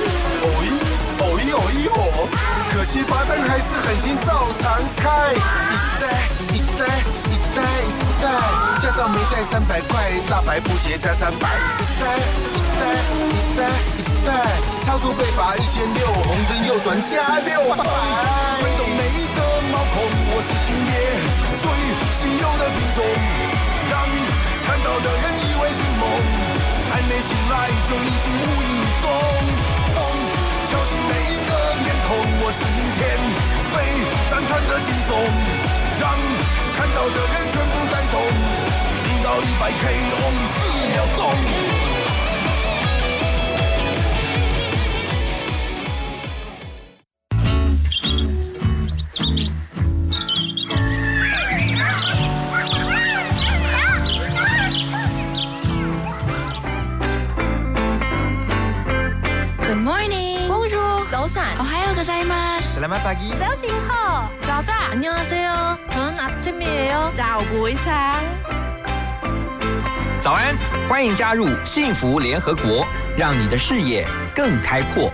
[0.44, 0.98] 哦咦。
[1.18, 2.30] 哦咦哦咦哦，
[2.72, 5.34] 可惜罚单还是狠心照常开。
[5.34, 6.06] 一代
[6.54, 6.86] 一代
[7.26, 8.30] 一代一代，
[8.78, 9.98] 驾照没带三百块，
[10.30, 11.50] 大白不结加三百。
[11.82, 12.06] 一代
[12.54, 12.86] 一代
[13.34, 13.60] 一代
[13.98, 14.30] 一代，
[14.86, 17.82] 超速被罚一千六，红灯右转加六百。
[18.62, 19.42] 吹动每一个
[19.74, 20.94] 毛孔，我是今夜
[21.58, 21.66] 最
[22.14, 23.02] 稀有的品种，
[23.90, 24.06] 让
[24.70, 26.06] 看到的人以为是梦，
[27.08, 29.06] 没醒来就已经无影无踪。
[30.70, 31.52] 敲醒每一个
[31.84, 32.10] 面孔，
[32.44, 33.00] 我是明天
[33.74, 33.76] 被
[34.30, 35.10] 赞叹的惊悚，
[36.02, 36.04] 让
[36.76, 38.16] 看到的人全部感动。
[39.06, 40.58] 零到一百 K，only 四
[40.92, 41.97] 秒钟。
[63.39, 67.93] 早醒好，早早안녕하세요저는아침이에요早不上。
[70.21, 70.55] 早安，
[70.89, 72.87] 欢迎加入幸福联合国，
[73.19, 75.11] 让你的视野更开阔。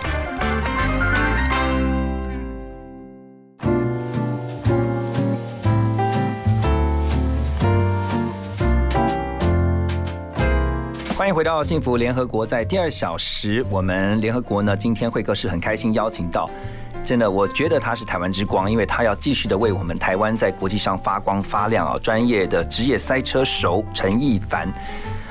[11.17, 16.49] 欢迎回到幸福联合国，在第二小时，我们联合国呢，今天会客室很开心邀请到。
[17.04, 21.98] 真的，我觉得他是台湾之光，因为他要继续的为我们台湾在国际上发光发亮啊！
[22.02, 24.72] 专业的职业赛车手陈一凡。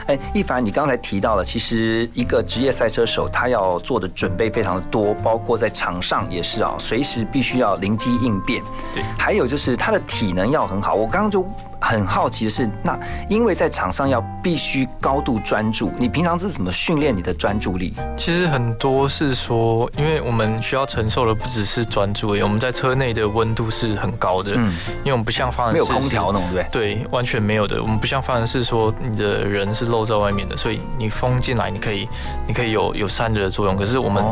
[0.06, 8.62] 哎，一凡，你刚才提到了，其实一个职业赛车手他要做的准备非常的多，包括在场上也是啊，随时必须要灵机应变。
[8.94, 10.94] 对，还有就是他的体能要很好。
[10.94, 11.44] 我刚刚就
[11.84, 17.94] 很好奇的是，那因为在场上要必须高度专注，你平常是怎么训练你的专注力？
[18.18, 24.54] 其实很多是说，因为我们需要承受的不只是专注，我们在车内的温度是很高的。
[24.56, 27.82] 嗯，因为我们不像发人没有空调那种，对对，完全没有的。
[27.82, 29.84] 我们不像发人是说，你的人是。
[29.94, 32.08] 露在外面的，所以你风进来，你可以，
[32.48, 33.76] 你可以有有散热的作用。
[33.76, 34.24] 可是我们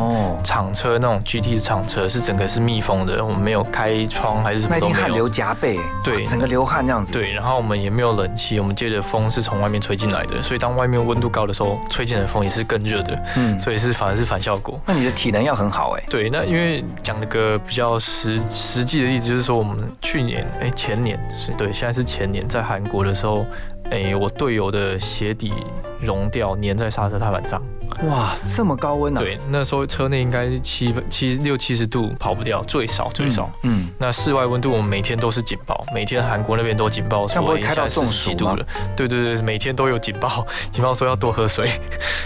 [0.42, 5.00] 厂车那种 GT 的厂车是整个是密封的，我们没有开窗还是什么都没有。
[5.00, 7.12] 汗流浃背，对，整个流汗这样子。
[7.12, 13.20] 对，然后我们也没有冷气，我们借的风是从外面吹进来的，所以当外面温度高的时候，吹进来的风也是更热的。
[13.36, 14.80] 嗯，所以是反而是反效果。
[14.86, 16.04] 那你的体能要很好哎。
[16.08, 23.44] 对，那因为讲了个比较实实际的例子，就是说我们去年哎前年是对，现在是前年在韩国的时候。
[23.90, 25.52] 诶、我队友的鞋底
[26.00, 27.62] 融掉，粘在刹车踏板上。
[28.04, 29.20] 哇，这么高温啊！
[29.20, 33.50] 对，那时候车内应该七七六七十度跑不掉，最少最少。
[33.64, 38.66] 嗯，那室外温度我们每天都是警报，每天韩国那边都警报这样不说会开到中暑了。
[38.96, 41.66] 对对对，每天都有警报，警报说要多喝水。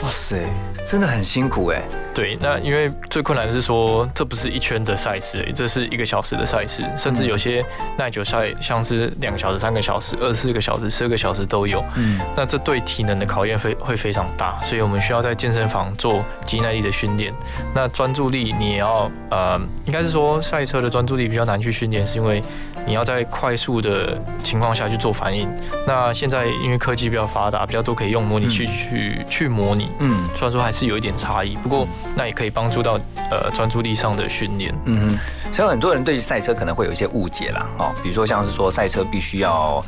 [0.04, 0.46] 哇塞，
[0.86, 1.82] 真的很辛苦哎。
[2.14, 7.62] 对，那因为最困难的是说，这不是一圈的赛事这是一个小时的赛事，甚至有些
[7.98, 11.84] 耐久赛，像是两个小时、三个小时、二十四个小时、十二个小时都有。
[11.94, 17.32] 嗯，那这对体能的考验非会非常大，所以我们需要在健身房做肌耐力的训练。
[17.74, 22.42] 那专注力你也要呃，应该是说赛车的专注力比较难去训练，是因为
[22.86, 25.48] 你要在快速的情况下去做反应。
[25.86, 29.88] 那现在因为科技比较发达，比较多可以用模拟器去、去模拟。
[29.98, 32.98] 嗯虽然说还是有一点差异，不过那也可以帮助到
[33.30, 34.74] 呃专注力上的训练。
[34.84, 39.84] 嗯哼，所以很多人对赛车可能会有一些误解啦，哦，比如说像是说赛车必须要，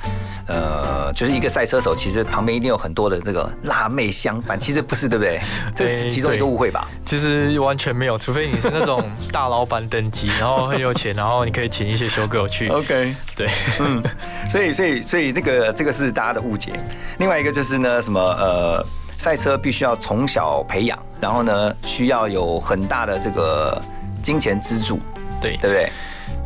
[0.47, 5.41] 呃，就是一个赛车手，其实旁边一定有很多的这个辣妹相伴，其实不是，对不对？
[5.75, 6.89] 这是其中一个误会吧？
[7.05, 12.69] 其实完全没有，除非你是那种大老板等级，然后很有钱，然后你可以请一些修 girl 去。
[12.69, 13.49] OK，对，
[13.81, 14.03] 嗯，
[14.49, 16.73] 所以所以所以这个这个是大家的误解。
[17.19, 18.85] 另外一个就是呢，什么呃，
[19.19, 23.81] 赛车必须要从小培养，然后呢需要有很大的这个
[24.23, 24.99] 金钱资助，
[25.41, 25.91] 对对不对？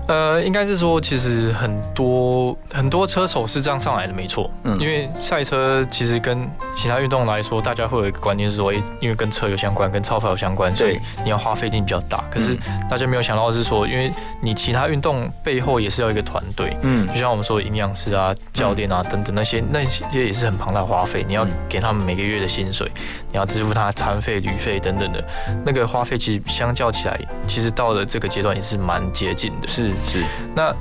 [0.08, 4.50] 呃，应该是说，其实很多很多车手是这样上来的，没错。
[4.64, 12.24] 嗯因为赛车其实跟其他运动来说，大家会有一个观念是说，诶，因为跟车有相关，跟超跑有相关，所以你要花费一定比较大。
[12.30, 12.58] 可是
[12.90, 21.24] 大家没有想到的是说，因为你其他运动背后也是要一个团队，嗯就像我们说的营养师啊、教练啊等等那些，那些也是很庞大的花费。
[21.28, 22.90] 你要给他们每个月的薪水，
[23.30, 25.24] 你要支付他餐费、旅费等等的，
[25.64, 29.68] 那个花费其实相较起来，其实到了这个阶段也是蛮接近的。
[29.68, 30.24] 是是，
[30.54, 30.74] 那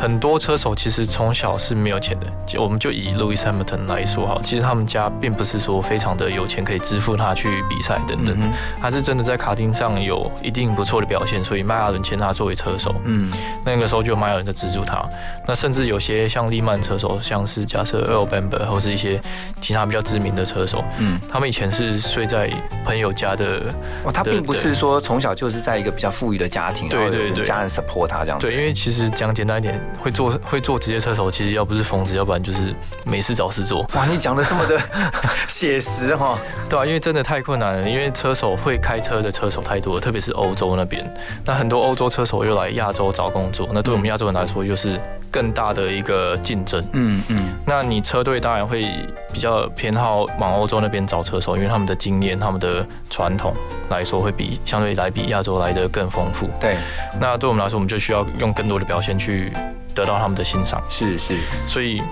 [0.00, 12.94] 很多车手其实从小是没有钱的，就我们就以 Lewis Hamilton 来说好，其实他们家并不是说非常的有钱可以支付他去比赛等等，嗯他是真的在卡丁上有一定不错的表现，所以迈阿伦签他作为车手。
[13.04, 13.30] 嗯
[13.64, 15.04] 那个时候就有迈阿伦在资助他，
[15.46, 19.20] 那甚至有些像利曼车手，像是假设 Earl Bamber 或是一些
[19.60, 22.50] 其他比较知名的车手，嗯，他们以前是睡在
[22.84, 23.72] 朋友家的。
[24.04, 28.46] 哦，他并不是说从小就是在一个比较富裕的家庭，对对对家人 support 他这样子。
[28.46, 32.74] 对，因为其实讲简单一点，会做会做职业车手，其实要不是疯子，要不然就是
[33.04, 33.80] 没事找事做。
[33.94, 34.80] 哇，你讲的这么的
[35.48, 41.04] 写实哈，对啊，因为真的太困难了，因为车手会开车的车手太多了，特别是欧洲那边，
[41.44, 46.84] 那很多欧洲车手又来亚洲找工作，那对我们亚洲人来说又是更大的一个竞争。
[46.92, 48.86] 嗯嗯，那你车队当然会
[49.32, 53.54] 比较偏好往欧洲那边找车手，因为他们的经验、他们的传统
[53.88, 56.48] 来说，会比相对来比亚洲来的更丰富。
[56.60, 56.76] 对，
[57.20, 59.52] 那对我们来说，我们就需要用更多的表现去
[59.98, 60.82] 得到他们的欣赏。
[60.88, 62.02] 是是，所以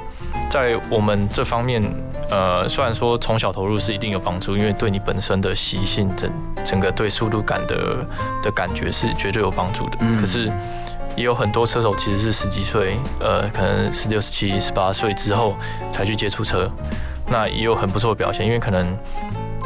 [0.50, 1.82] 在我们这方面，
[2.30, 6.30] 呃，虽然说从小投入是一定有帮助，因为对你本身的习性整
[6.64, 8.04] 整个对速度感的
[8.42, 9.98] 的感觉是绝对有帮助的。
[10.00, 10.50] 嗯可是
[11.16, 15.56] 也有很多车手其实是十几岁，呃，可能十六、十七、十八岁之后
[15.92, 16.70] 才去接触车，
[17.28, 18.84] 那也有很不错的表现，因为可能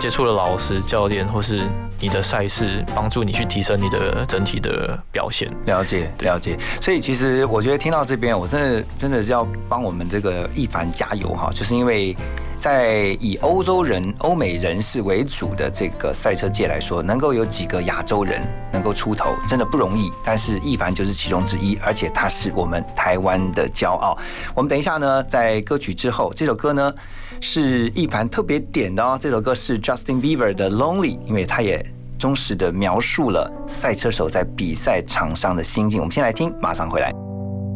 [0.01, 1.63] 接触了老师、教练或是
[2.01, 5.47] 你的赛事，帮助你去提升你的整体的表现。
[5.67, 6.59] 了解了解。
[6.81, 12.17] 所以其实我觉得听到这边，我真的真的是要帮我们这个一凡加油哈，就是因为。
[12.59, 20.13] 在以欧洲人、欧美人士为主的这个赛车界来说，能够有几个亚洲人能够出头，真的不容易。
[20.23, 24.15] 但是一凡就是其中之一，而且他是我们台湾的骄傲。
[24.55, 26.93] 我们等一下呢，在歌曲之后，这首歌呢
[27.41, 29.19] 是一凡特别点的哦。
[29.21, 31.85] 这首歌是 Justin Bieber 的《Lonely》，因为他也
[32.19, 36.01] 忠实的描述了赛车手在比赛场上的心境。
[36.01, 37.13] 我们先来听，马上回来。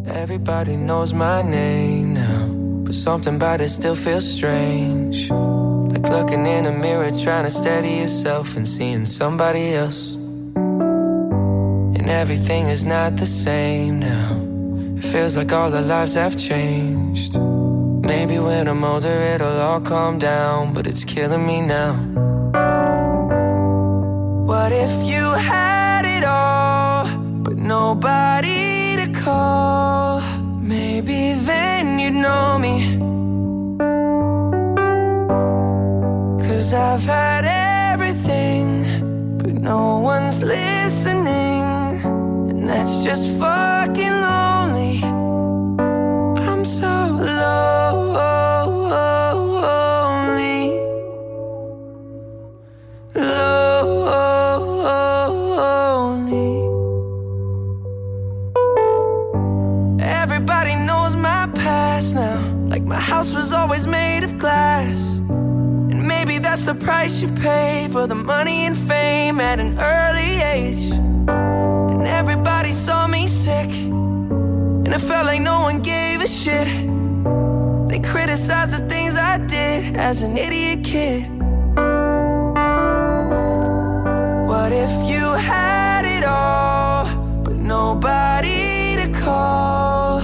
[0.07, 5.31] Everybody knows my name now, but something about it still feels strange.
[5.91, 10.17] Like looking in a mirror, trying to steady yourself and seeing somebody else.
[11.97, 14.37] And everything is not the same now.
[14.99, 17.39] It feels like all our lives have changed.
[18.05, 21.95] Maybe when I'm older, it'll all calm down, but it's killing me now.
[24.45, 27.07] What if you had it all,
[27.43, 30.21] but nobody to call?
[30.61, 32.99] Maybe then you'd know me.
[36.47, 37.45] Cause I've had
[37.93, 41.63] everything, but no one's listening.
[42.51, 44.44] And that's just fucking lonely.
[67.05, 70.91] Price you pay for the money and fame at an early age.
[71.93, 73.71] And everybody saw me sick,
[74.85, 76.67] and it felt like no one gave a shit.
[77.91, 81.29] They criticized the things I did as an idiot kid.
[84.49, 87.05] What if you had it all,
[87.45, 90.23] but nobody to call?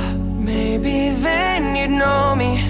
[0.51, 2.70] Maybe then you'd know me.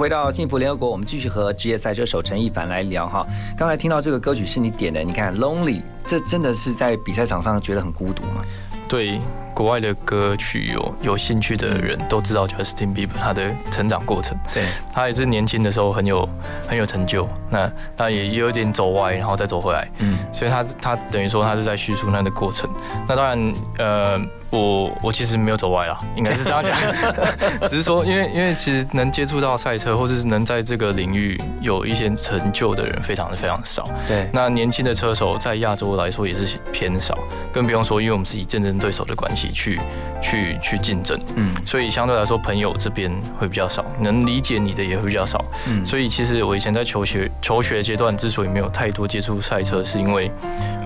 [0.00, 3.22] 回到幸福联合国，我们继续和职业赛车手陈一凡来聊哈。
[3.54, 5.74] 刚才听到这个歌曲是你点的，你看《Lonely》，
[6.06, 8.42] 这真的是在比赛场上觉得很孤独吗？
[8.88, 9.20] 对
[9.54, 14.34] 国外的歌曲有有兴趣的人都知道 Justin Bieber 他的成长过程。
[14.54, 16.26] 对，他也是年轻的时候很有
[16.66, 19.86] 很有成就，那他也有点走歪，然后再走回来。
[19.98, 22.70] 嗯，所以他他等于说他是在叙述那的过程。
[23.06, 24.18] 那当然，呃，
[24.50, 26.76] 我我其实没有走歪啦，应该是这样讲，
[27.68, 33.88] 只是说因为因为其实能接触到赛车，或者是能在这个领域有一些成就的人，非常的非常少。
[34.08, 37.16] 对，那年轻的车手在亚洲来说也是偏少，
[37.52, 39.80] 更不用说，因为我们是以竞争对手的关系去
[40.20, 45.86] 去去竞争，嗯，所以相对来说朋友这边会比较少，能理解你的也会比较少，嗯。
[45.86, 50.30] 所以其实我以前在求学求学阶段之所以没有太多接触赛车，是因为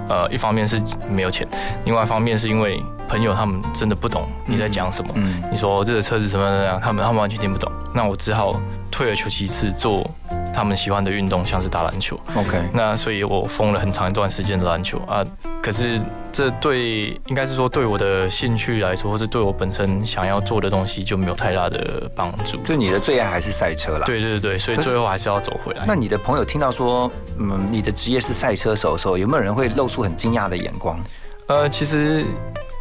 [0.08, 1.46] 呃一方面是没有钱，
[1.84, 10.08] 另外一方面是因为朋友他们真的不懂你在讲什么，嗯你说这个车子怎么怎么样，他们他们完全听不懂，那我只好退而求其次做
[10.54, 12.18] 他们喜欢的运动，像是打篮球。
[12.36, 15.24] OK，那所以我封了很长一段时间的篮球啊，
[15.60, 16.00] 可是
[16.32, 22.58] 这对应该是说对我的兴趣来说，或是对我本身想要做的东西就没有太大的帮助。
[22.64, 24.06] 就你的最爱还是赛车啦。
[24.06, 25.84] 对对对，所以最后还是要走回来。
[25.86, 30.98] 那你的朋友听到说，嗯，你的职业是赛车手的时候，有没有人会露出很惊讶的眼光？
[31.46, 32.24] 呃，其实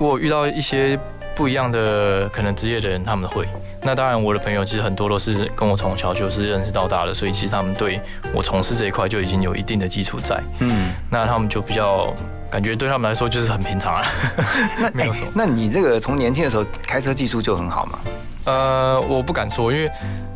[0.04, 1.00] 我有遇到一些
[1.34, 3.48] 不一样的可能职业的人，他们会。
[3.82, 8.02] 那当然，我的朋友其实很多都是跟我从小就是认识到大的，所以其实他们对
[8.34, 10.38] 我从事这一块就已经有一定的基础在。
[10.60, 12.14] 嗯，那他们就比较
[12.52, 14.04] 感觉对他们来说就是很平常啊，
[14.94, 15.32] 没有什么。
[15.34, 18.00] 那你这个从年轻的时候开车技术就很好吗？
[18.44, 19.90] 呃，我不敢说，因为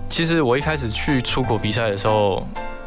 [0.10, 2.42] 其实我一开始去出国比赛的时候，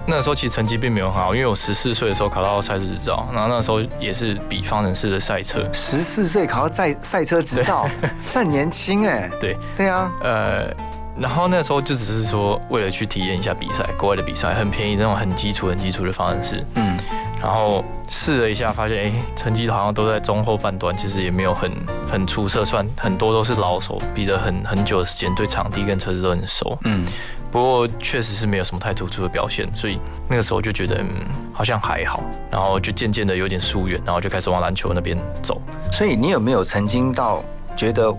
[0.07, 5.63] 那时候其实成绩并没有很好，因为我十四岁的时候考到赛车执照，然后那时候也是比方程式的赛车。
[5.73, 7.89] 十四岁考到赛赛车执照，
[8.35, 9.31] 那很年轻哎。
[9.41, 10.75] 对对啊，呃，
[11.17, 16.65] 然后那时候就只是说为了去体验一下比赛，国外的比赛很便宜，那种很基础、很基础的方程式。
[16.75, 16.99] 嗯，
[17.41, 21.71] 然后试了一下，发现哎，成绩好像都在中后半段，其实也没有很
[22.11, 26.77] 很出色，算很多都是老手，比了很很久的时间，对场地跟车子都很熟。
[26.85, 27.07] 嗯，
[27.51, 29.99] 不过确实是没有什么太突出的表现，所以
[30.29, 31.09] 那个时候就觉得嗯，
[31.53, 35.61] 好像还好，然后就渐渐的有点疏远，然后就开始往篮球那边走。
[35.93, 37.43] 所以你有没有曾经到
[37.77, 38.15] 觉得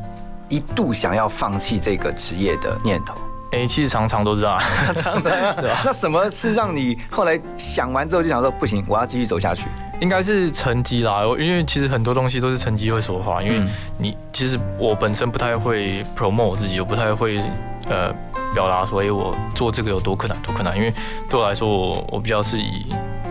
[0.50, 3.16] 一度想要放弃这个职业的念头？
[3.52, 4.60] 哎，其实常常都这样，
[4.96, 5.82] 常常啊对吧？
[5.86, 9.64] 那什么是让你后来想完之后就想说不行，我要继续走下去？
[10.00, 13.68] 应该是成绩啦，因为其实很多东西都是成绩会说话，因为嗯
[13.98, 17.40] 你其实我本身不太会 promote 我自己，我不太会
[17.88, 18.12] 呃
[18.54, 20.94] 表达说，哎、我做这个有多困难多困难，因为
[21.30, 22.86] 对我来说，我我比较是以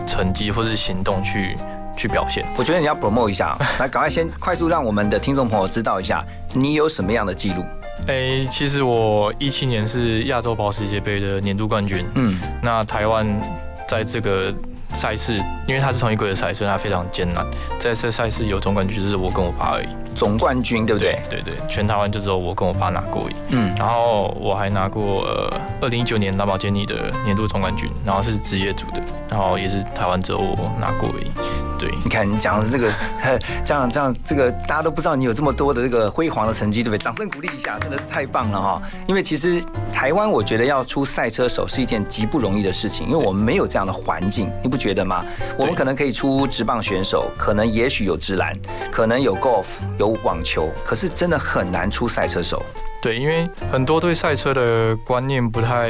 [0.07, 1.55] 成绩或是行动去
[1.95, 2.45] 去表现。
[2.57, 7.63] 我觉得你要 promote 一下， 来赶快先快速让我们的听众朋友知道一下，你有什么样的记录？
[8.07, 13.27] 哎、其实我一七年是亚洲保时捷杯的年度冠军，嗯，那台湾
[13.87, 14.51] 在这个
[14.93, 15.37] 赛事，
[15.67, 17.45] 因为它是同一规的赛，所以它非常艰难。
[17.79, 21.19] 在这赛事有总冠军就是我跟我爸而已，总冠军对不对？
[21.29, 23.35] 对对，全台湾就只有我跟我爸拿过而已。
[23.49, 31.31] 嗯，然后我还拿过呃，二零一九年蓝宝坚尼的年度总冠军，然后是职业组的，然后也是台湾只有我拿过而已。
[31.81, 32.93] 对，你看你讲的这个，
[33.65, 37.03] 这样这样，这个大家都不知道你有这么多的这个辉煌的成绩，对不对？
[37.03, 38.79] 掌声鼓励一下，真的是太棒了哈！
[39.07, 39.59] 因为其实
[39.91, 45.25] 台湾，我觉得要出赛车手是一件极不容易的事情，因为我们没有这样的环境，你不觉得吗？
[45.57, 48.55] 我们可能可以出直棒选手，可能也许有直篮，
[48.91, 49.65] 可能有 golf
[49.97, 52.61] 有网球，可是真的很难出赛车手。
[53.01, 55.89] 对，因为很多对赛车的观念不太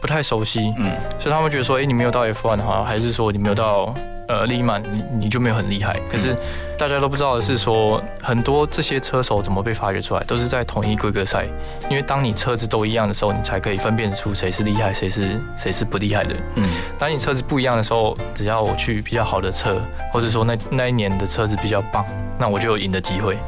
[0.00, 3.94] 不太熟悉，嗯，所以他们觉得说，哎，你没有到 F1 的话，还是说你没有到
[4.26, 5.94] 呃利曼，你你就没有很厉害。
[6.10, 6.36] 可是
[6.76, 11.46] 大家都不知道的是说，很多这些车手怎么被发掘出来，都是在同一规格赛。
[11.88, 16.34] 因为当你车子都一样的时候，你才可以分辨出谁是厉害，谁是谁是不厉害的。
[16.56, 16.68] 嗯，
[16.98, 19.80] 当你车子不一样的时候，只要我去比较好的车，
[20.12, 22.04] 或者说那那一年的车子比较棒，
[22.36, 23.38] 那我就有赢的机会。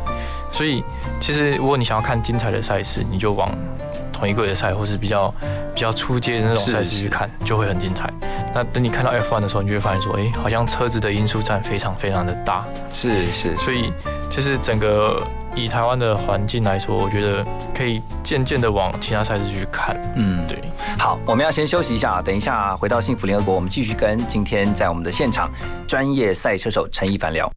[0.56, 0.82] 所以，
[1.20, 3.46] 其实如果你想要看精彩的赛事，你就往
[4.10, 5.28] 同一个的赛，或是比较
[5.74, 8.10] 比较出街的那种赛事去看，就会很精彩。
[8.54, 12.64] 那等你看到 F1 的时候，你就会发现说，哎，好像车子的因素占非常非常的大。
[12.90, 13.54] 是是。
[13.58, 13.92] 所以，
[14.30, 15.22] 其实整个
[15.54, 17.44] 以台湾的环境来说，我觉得
[17.74, 19.94] 可以渐渐的往其他赛事去看。
[20.14, 20.58] 嗯，对。
[20.98, 25.50] 好，我们要先休息一下，等一下回到幸福联合国，我们继续跟今天在我们的现场
[25.86, 27.52] 专业赛车手陈一凡聊。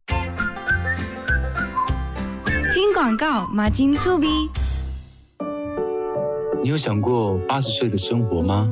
[3.00, 4.28] 广告马金醋逼。
[6.62, 8.68] 你有想过八十岁的生活吗？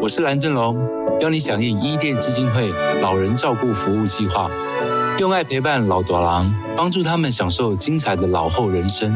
[0.00, 0.78] 我是蓝正龙，
[1.20, 4.48] 邀你响应伊甸基金会老人照顾服务计划，
[5.18, 9.12] 用爱陪伴老多郎，帮助他们享受精彩的老后人生。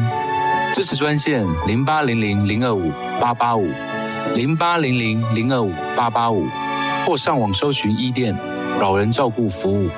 [0.73, 3.69] 支持专线零八零零零二五八八五
[4.35, 6.45] 零八零零零二五八八五，
[7.05, 8.37] 或上网搜寻伊甸
[8.81, 9.89] 老人照顾服务。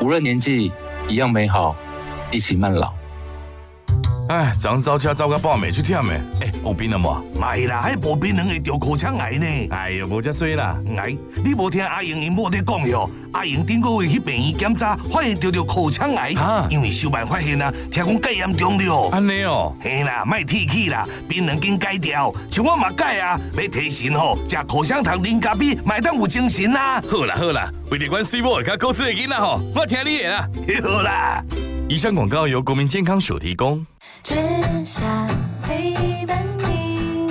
[0.00, 0.72] 无论年纪，
[1.06, 1.76] 一样美好，
[2.32, 2.92] 一起慢老。
[4.28, 7.22] 哎，昨早车走到半暝去忝的，哎，有病了无？
[7.38, 9.46] 没啦，还无病人会得口腔癌呢。
[9.70, 11.14] 哎呦，无遮衰啦，哎！
[11.44, 13.10] 你无听阿英因某在讲哟？
[13.32, 19.10] 阿英顶个月去病院检查，发现得着口腔癌，啊因为小办发现啊，听讲介严重了。
[19.10, 27.02] 安尼哦，嘿啦，卖提起啦，病人经改掉，像我嘛改啊，要提神吼，食口香糖、啉咖啡，买当有精神啦。
[27.10, 30.48] 好啦好啦，为了阮水某，甲高质的囡仔吼，我听你的啦。
[30.82, 31.44] 好啦，
[31.88, 33.84] 以上广告由国民健康署提供。
[34.22, 34.36] 只
[34.84, 35.02] 想
[35.62, 37.28] 陪伴你。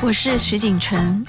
[0.00, 1.22] 我是徐景纯，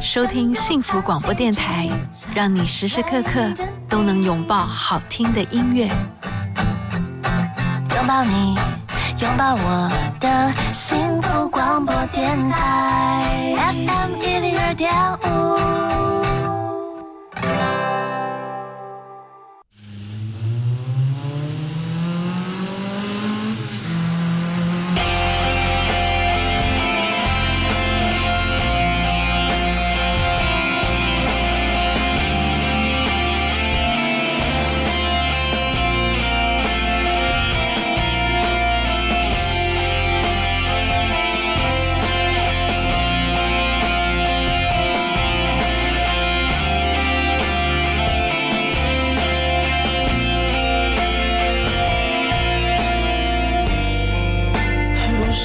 [0.00, 1.88] 收听幸福广播电台，
[2.34, 3.50] 让你时时刻刻
[3.88, 5.86] 都能拥抱好听的音乐。
[7.96, 8.54] 拥抱你，
[9.20, 16.33] 拥抱我的幸福广播电台，FM 一零二点五。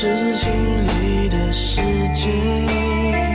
[0.02, 0.50] 是心
[1.02, 1.82] 里的世
[2.14, 3.29] 界。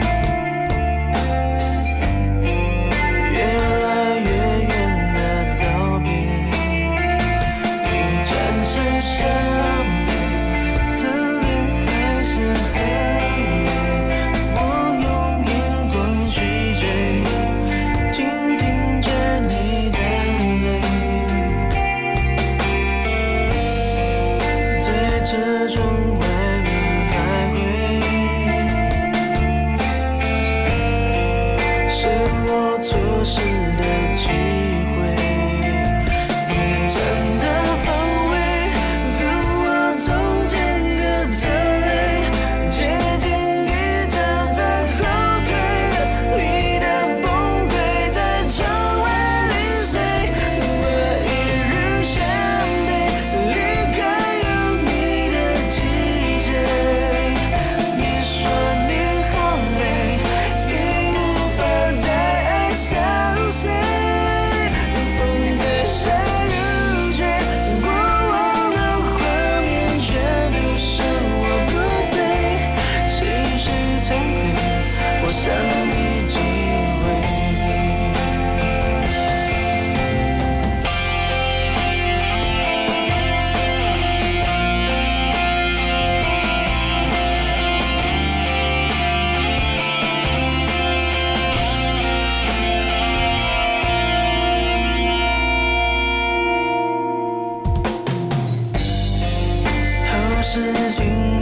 [100.89, 101.34] 心。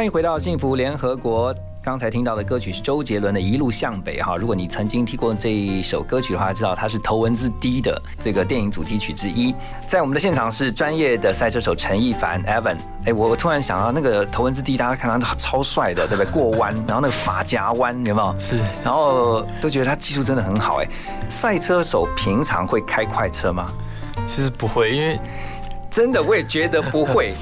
[0.00, 1.54] 欢迎回到幸福联合国。
[1.82, 4.34] 刚才听到的歌曲是周杰伦的《一路向北》哈。
[4.34, 9.54] 如果你曾经听过这一首歌曲的话，知道它是头文字 D 的这个电影主题曲之一。
[9.86, 12.78] 在我们的现场是专业的赛车手陈亦凡 Evan。
[13.04, 16.32] 哎，我突然想到那个头文字 D，大家看他超帅的，对不对？
[16.32, 18.34] 过弯，然后那个发夹弯有没有？
[18.38, 20.88] 是，然后都觉得他技术真的很好哎。
[21.28, 23.70] 赛车手平常会开快车吗？
[24.24, 25.20] 其实不会，因为
[25.90, 27.34] 真的我也觉得不会。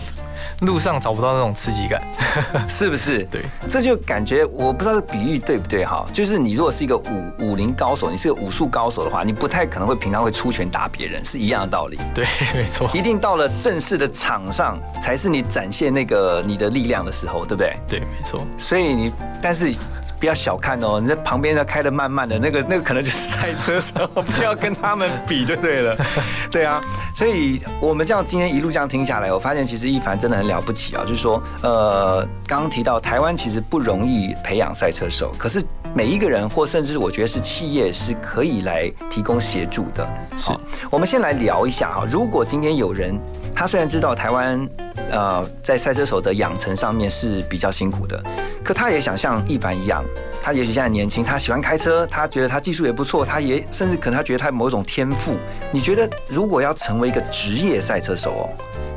[0.62, 2.02] 路上找不到那种刺激感，
[2.68, 3.24] 是不是？
[3.30, 6.04] 对，这就感觉我不知道这比喻对不对哈。
[6.12, 11.98] 就是你如果是一个武武林高手，你是个武术高手的话，你不太可能会平常会出拳打别人，是一样的道理。
[12.14, 12.90] 对， 没错。
[12.92, 17.76] 一定到了正式的场上，才是你展现那个你的力量的时候，对不对？
[17.86, 18.40] 对，没错。
[18.58, 19.72] 所以你，但是。
[20.18, 25.96] 不要小看哦，你在旁边要开的慢慢的，那个那个可能就是赛车手，不要跟他们比就对了。
[26.50, 26.82] 对啊，
[27.14, 35.62] 所以我们这样今天一路这样听下来，我发现其实一凡真的很了不起啊，就是说，呃，刚刚提到台湾其实不容易培养赛车手，可是
[35.94, 40.08] 每一个人或甚至我觉得是企业是可以来提供协助的。
[40.36, 40.50] 是，
[40.90, 43.18] 我们先来聊一下哈，如果今天有人
[43.58, 44.68] 他虽然知道台湾
[45.10, 48.22] 呃在赛车手的养成上面是比较辛苦的，
[48.62, 50.04] 可他也想像一凡一样。
[50.40, 55.36] 他也许现在年轻，他喜欢开车，他觉得他技术也不错，他也甚至可能他觉得他某种天赋。
[55.72, 58.46] 你觉得如果要成为一个职业赛车手哦，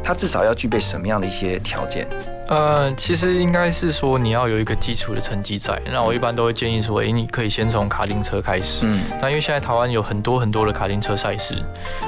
[0.03, 2.07] 他至少要具备什么样的一些条件？
[2.51, 5.81] 呃，其实应该是说你要有一个基础的成绩在。
[5.89, 8.81] 那我一般都会建议说，哎，你可以先从卡丁车开始。
[8.85, 8.99] 嗯。
[9.21, 11.55] 那因为现在台湾有很多很多的卡丁车赛事，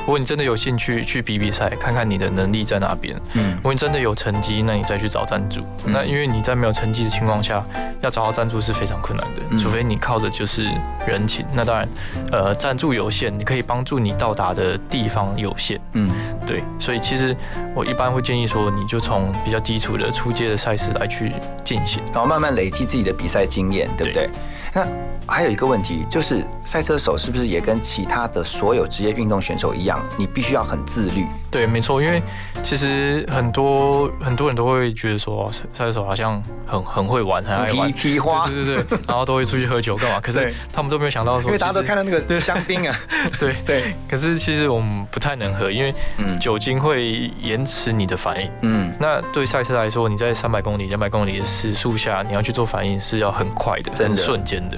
[0.02, 3.18] 如果你真的有兴趣去比比赛，看看你的能力在哪边。
[3.36, 3.56] 嗯。
[3.56, 5.62] 如果你真的有成绩，那你再去找赞助。
[5.86, 7.64] 那因为你在没有成绩的情况下，
[8.02, 10.68] 要找到赞助是非常困难的，除非你靠的就是
[11.08, 11.46] 人情。
[11.54, 11.88] 那当然，
[12.34, 15.80] 呃，赞助有限，你可以帮助你到达的地方有限。
[15.94, 16.12] 嗯。
[16.46, 17.34] 对，所以其实
[17.74, 21.32] 我一般会建议说，你就从比较基础的出阶的赛事来去
[21.64, 24.30] 进行，然后慢慢累积自己的比赛经验，对不对？
[24.74, 24.88] 那
[25.28, 31.26] 还有一个问题，就是赛车手是不是也跟其他的所有职业运动选手一样，你必须要很自律？
[31.50, 32.22] 对，没错，因为
[32.64, 40.20] 其实很多很多人都会觉得说，赛车手好像很很会玩，很爱玩，皮花，对对对，然后都会出去喝酒干嘛？
[40.20, 42.96] 可是他们都没有想到说，因为大家都看到那个香槟啊，
[43.40, 43.94] 对对。
[44.10, 45.94] 可是其实我们不太能喝，因为
[46.40, 48.50] 酒精会延迟你的反应。
[48.62, 54.78] 嗯，那对赛车来说，你在三百公里、两百公里的时速下，你要去做反应是要很快的，真的瞬间的。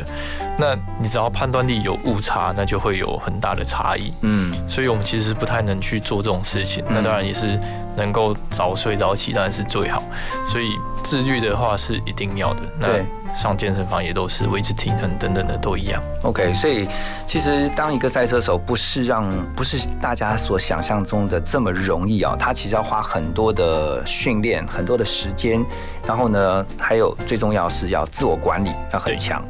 [0.58, 4.14] 那你只要判断力有误差，那就会有很大的差异。
[4.22, 6.84] 嗯，所以我们其实不太能去做这种事情。
[6.90, 7.60] 那当然也是
[7.96, 10.04] 能够早睡早起，当然是最好。
[10.46, 12.62] 所以自律的话是一定要的。
[12.80, 16.02] 那对上健身房也都是维持体能等等的都一样。
[16.24, 16.88] OK，所以
[17.28, 25.64] 其实当一个赛车手不是让不是大家所想象中的这么容易啊，他其实要花很多的训练，很多的时间，
[26.08, 29.44] 然后呢，还有最重要是要自我管理要很强。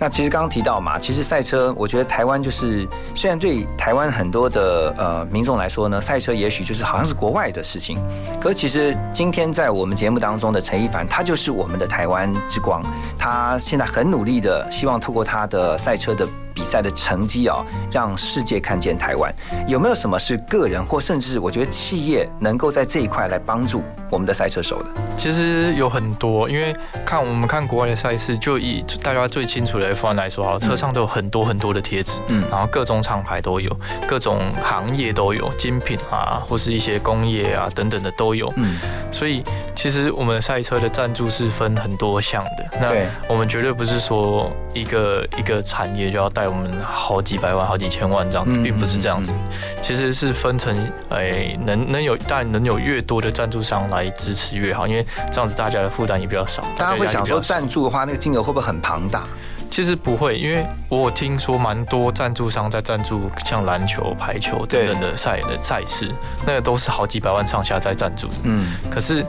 [0.00, 7.98] 那其实刚刚提到嘛，其实赛车，我觉得台湾就是虽然对台湾很多的呃民众来说呢，赛车也许就是好像是国外的事情，
[8.40, 12.82] 可是其实今天在我们节目当中的陈一凡，他就是我们的台湾之光，
[13.18, 16.26] 他现在很努力的希望透过他的赛车的。
[16.52, 19.32] 比赛的成绩啊、让世界看见台湾。
[19.66, 24.88] 有没有什么是个人或甚至我觉得企业能够在这一块来帮助我们的赛车手的？
[25.16, 33.74] 其实有很多，因为看我们看国外的赛事，就以大家最清楚的 F1 来说，好，车上都有很多很多的贴纸，嗯，然后各种厂牌都有，
[34.06, 38.76] 各种行业都有，精品啊，或是一些工业啊等等的都有，嗯，
[39.12, 39.42] 所以
[39.74, 42.90] 其实我们赛车的赞助是分很多项的，那
[43.28, 49.32] 我们绝对不是说一个一个产业就要带我们好几百万、好几千万这样子，嗯并不是这样子，
[49.82, 50.74] 其实是分成，
[51.10, 56.62] 哎，能能有，当然能有越多的赞助商来支持越好，因为这样子大家的负担也比较少。
[56.76, 59.24] 大家会想说赞助的话，那个金额会不会很庞大？
[59.70, 66.10] 其实不会，因为我有听说蛮多赞助商在赞助像篮球、排球等等的赛的赛事，
[66.44, 68.34] 那个都是好几百万上下在赞助的。
[68.42, 69.24] 嗯，可是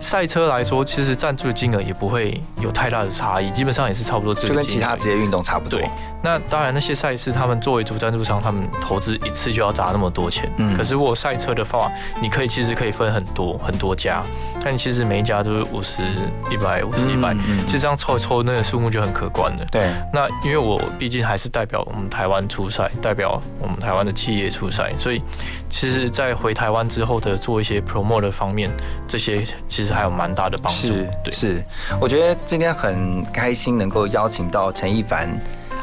[0.00, 4.80] 赛车来说，其实赞助的金额也不会有太大的差异，基本上也是差不多这就跟个金额。
[4.80, 5.78] 其他职业运动差不多。
[5.78, 5.88] 对，
[6.22, 10.50] 那当然那些赛事，他们作为主赞助商，他们投资一次就要砸那么多钱。
[10.56, 11.90] 嗯可是如果赛车的话，
[12.20, 14.22] 你可以其实可以分很多很多家，
[14.64, 16.02] 但其实每一家都是五十、
[16.50, 17.34] 一百、五十、一百
[17.66, 19.64] 其实这样凑一凑，那个数目就很可观了。
[19.70, 25.22] 对，那因为我毕竟还是代表我们台湾出赛，代表我们台湾的企业出赛，所以
[25.68, 28.70] 其实，在回台湾之后的做一些 promote 的方面，
[29.06, 30.88] 这些其实还有蛮大的帮助。
[30.88, 31.64] 是对，是，
[32.00, 35.28] 我觉得今天很开心能够邀请到陈一凡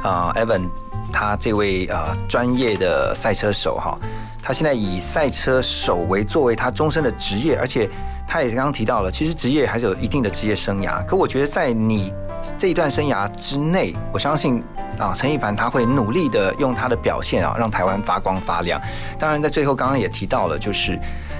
[0.04, 0.70] 啊、Evan，
[1.12, 3.98] 他这位呃专业的赛车手哈，
[4.42, 7.90] 他现在以赛车手为作为他终身的职业，而且
[8.28, 11.04] 他也刚刚提到了，其实职业还是有一定的职业生涯。
[11.06, 12.14] 可我觉得在你
[12.58, 14.64] 这一段生涯之内，我相信
[14.98, 18.82] 啊，陈一凡他会努力的用他的表现啊，让台湾发光发亮。
[19.20, 20.98] 当然，在最后刚刚也提到了，就是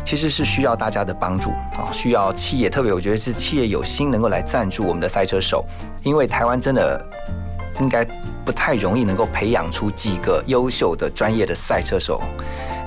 [0.08, 5.66] 其实是需要大家的帮助啊，需要企业，特别我觉得是企业有心能够来赞助我们的赛车手，
[6.02, 7.06] 因为台湾真的
[7.82, 8.06] 应该
[8.46, 12.22] 不太容易能够培养出几个优秀的专业的赛车手。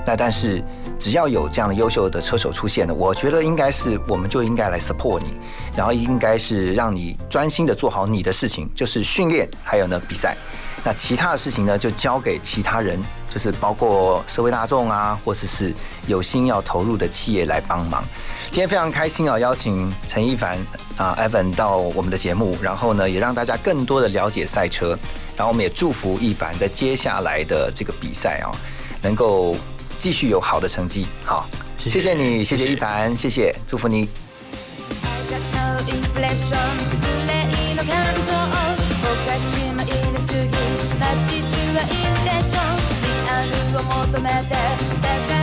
[0.03, 0.63] 那但是
[0.97, 5.35] 只要有这样的优秀的车手出现呢，我觉得应该是我们就应该来 support 你，
[5.77, 10.35] 然后应该是让你专心的做好你的事情，就是训练，还有呢比赛。
[10.84, 13.02] 那其他的事情呢，就交给其他人，
[13.32, 15.74] 就是包括社会大众啊，或者是
[16.06, 18.04] 有心要投入的企业来帮忙。
[18.50, 20.56] 今天非常开心啊，邀请陈一凡
[20.96, 24.96] 啊、Evan 到我们的节目，然后呢，也让大家更多的了解赛车，
[25.36, 28.50] 然后我们也祝福一凡在接下来的这个比赛啊，
[29.02, 29.56] 能够
[29.98, 31.06] 继续有好的成绩。
[31.24, 34.08] 好，谢谢你，谢谢一凡，谢谢，祝福你。
[35.86, 36.20] インプ
[42.43, 42.81] ション。
[43.01, 45.40] リアルを求めて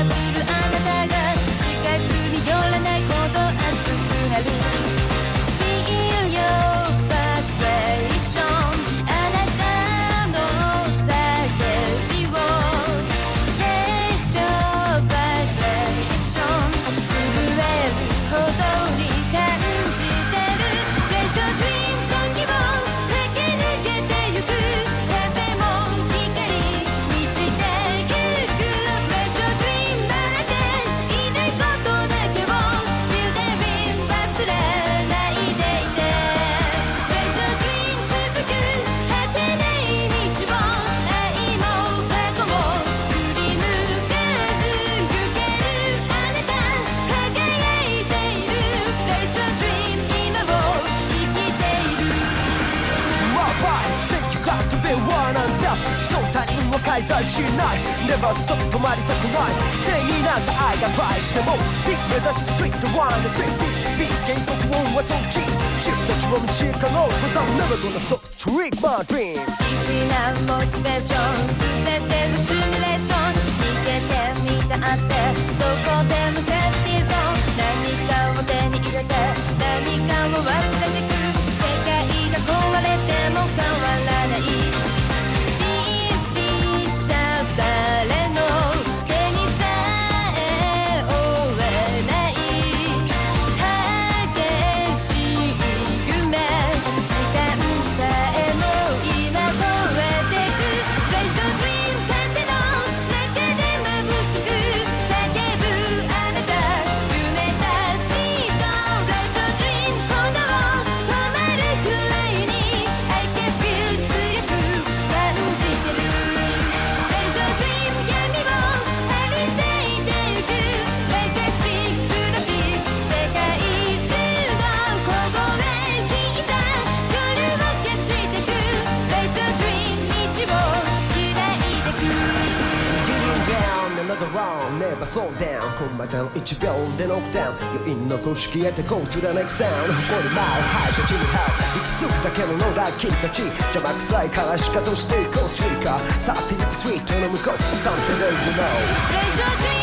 [136.11, 149.78] ダウンコンマタの1秒でノックダウン余韻残し消えて Go to the next sound 誇り舞う敗者地に這ういくつだけの野良君たち邪魔くさいからしかとしていこうストリーカー去っていくスイートの向こう Something that you know 最初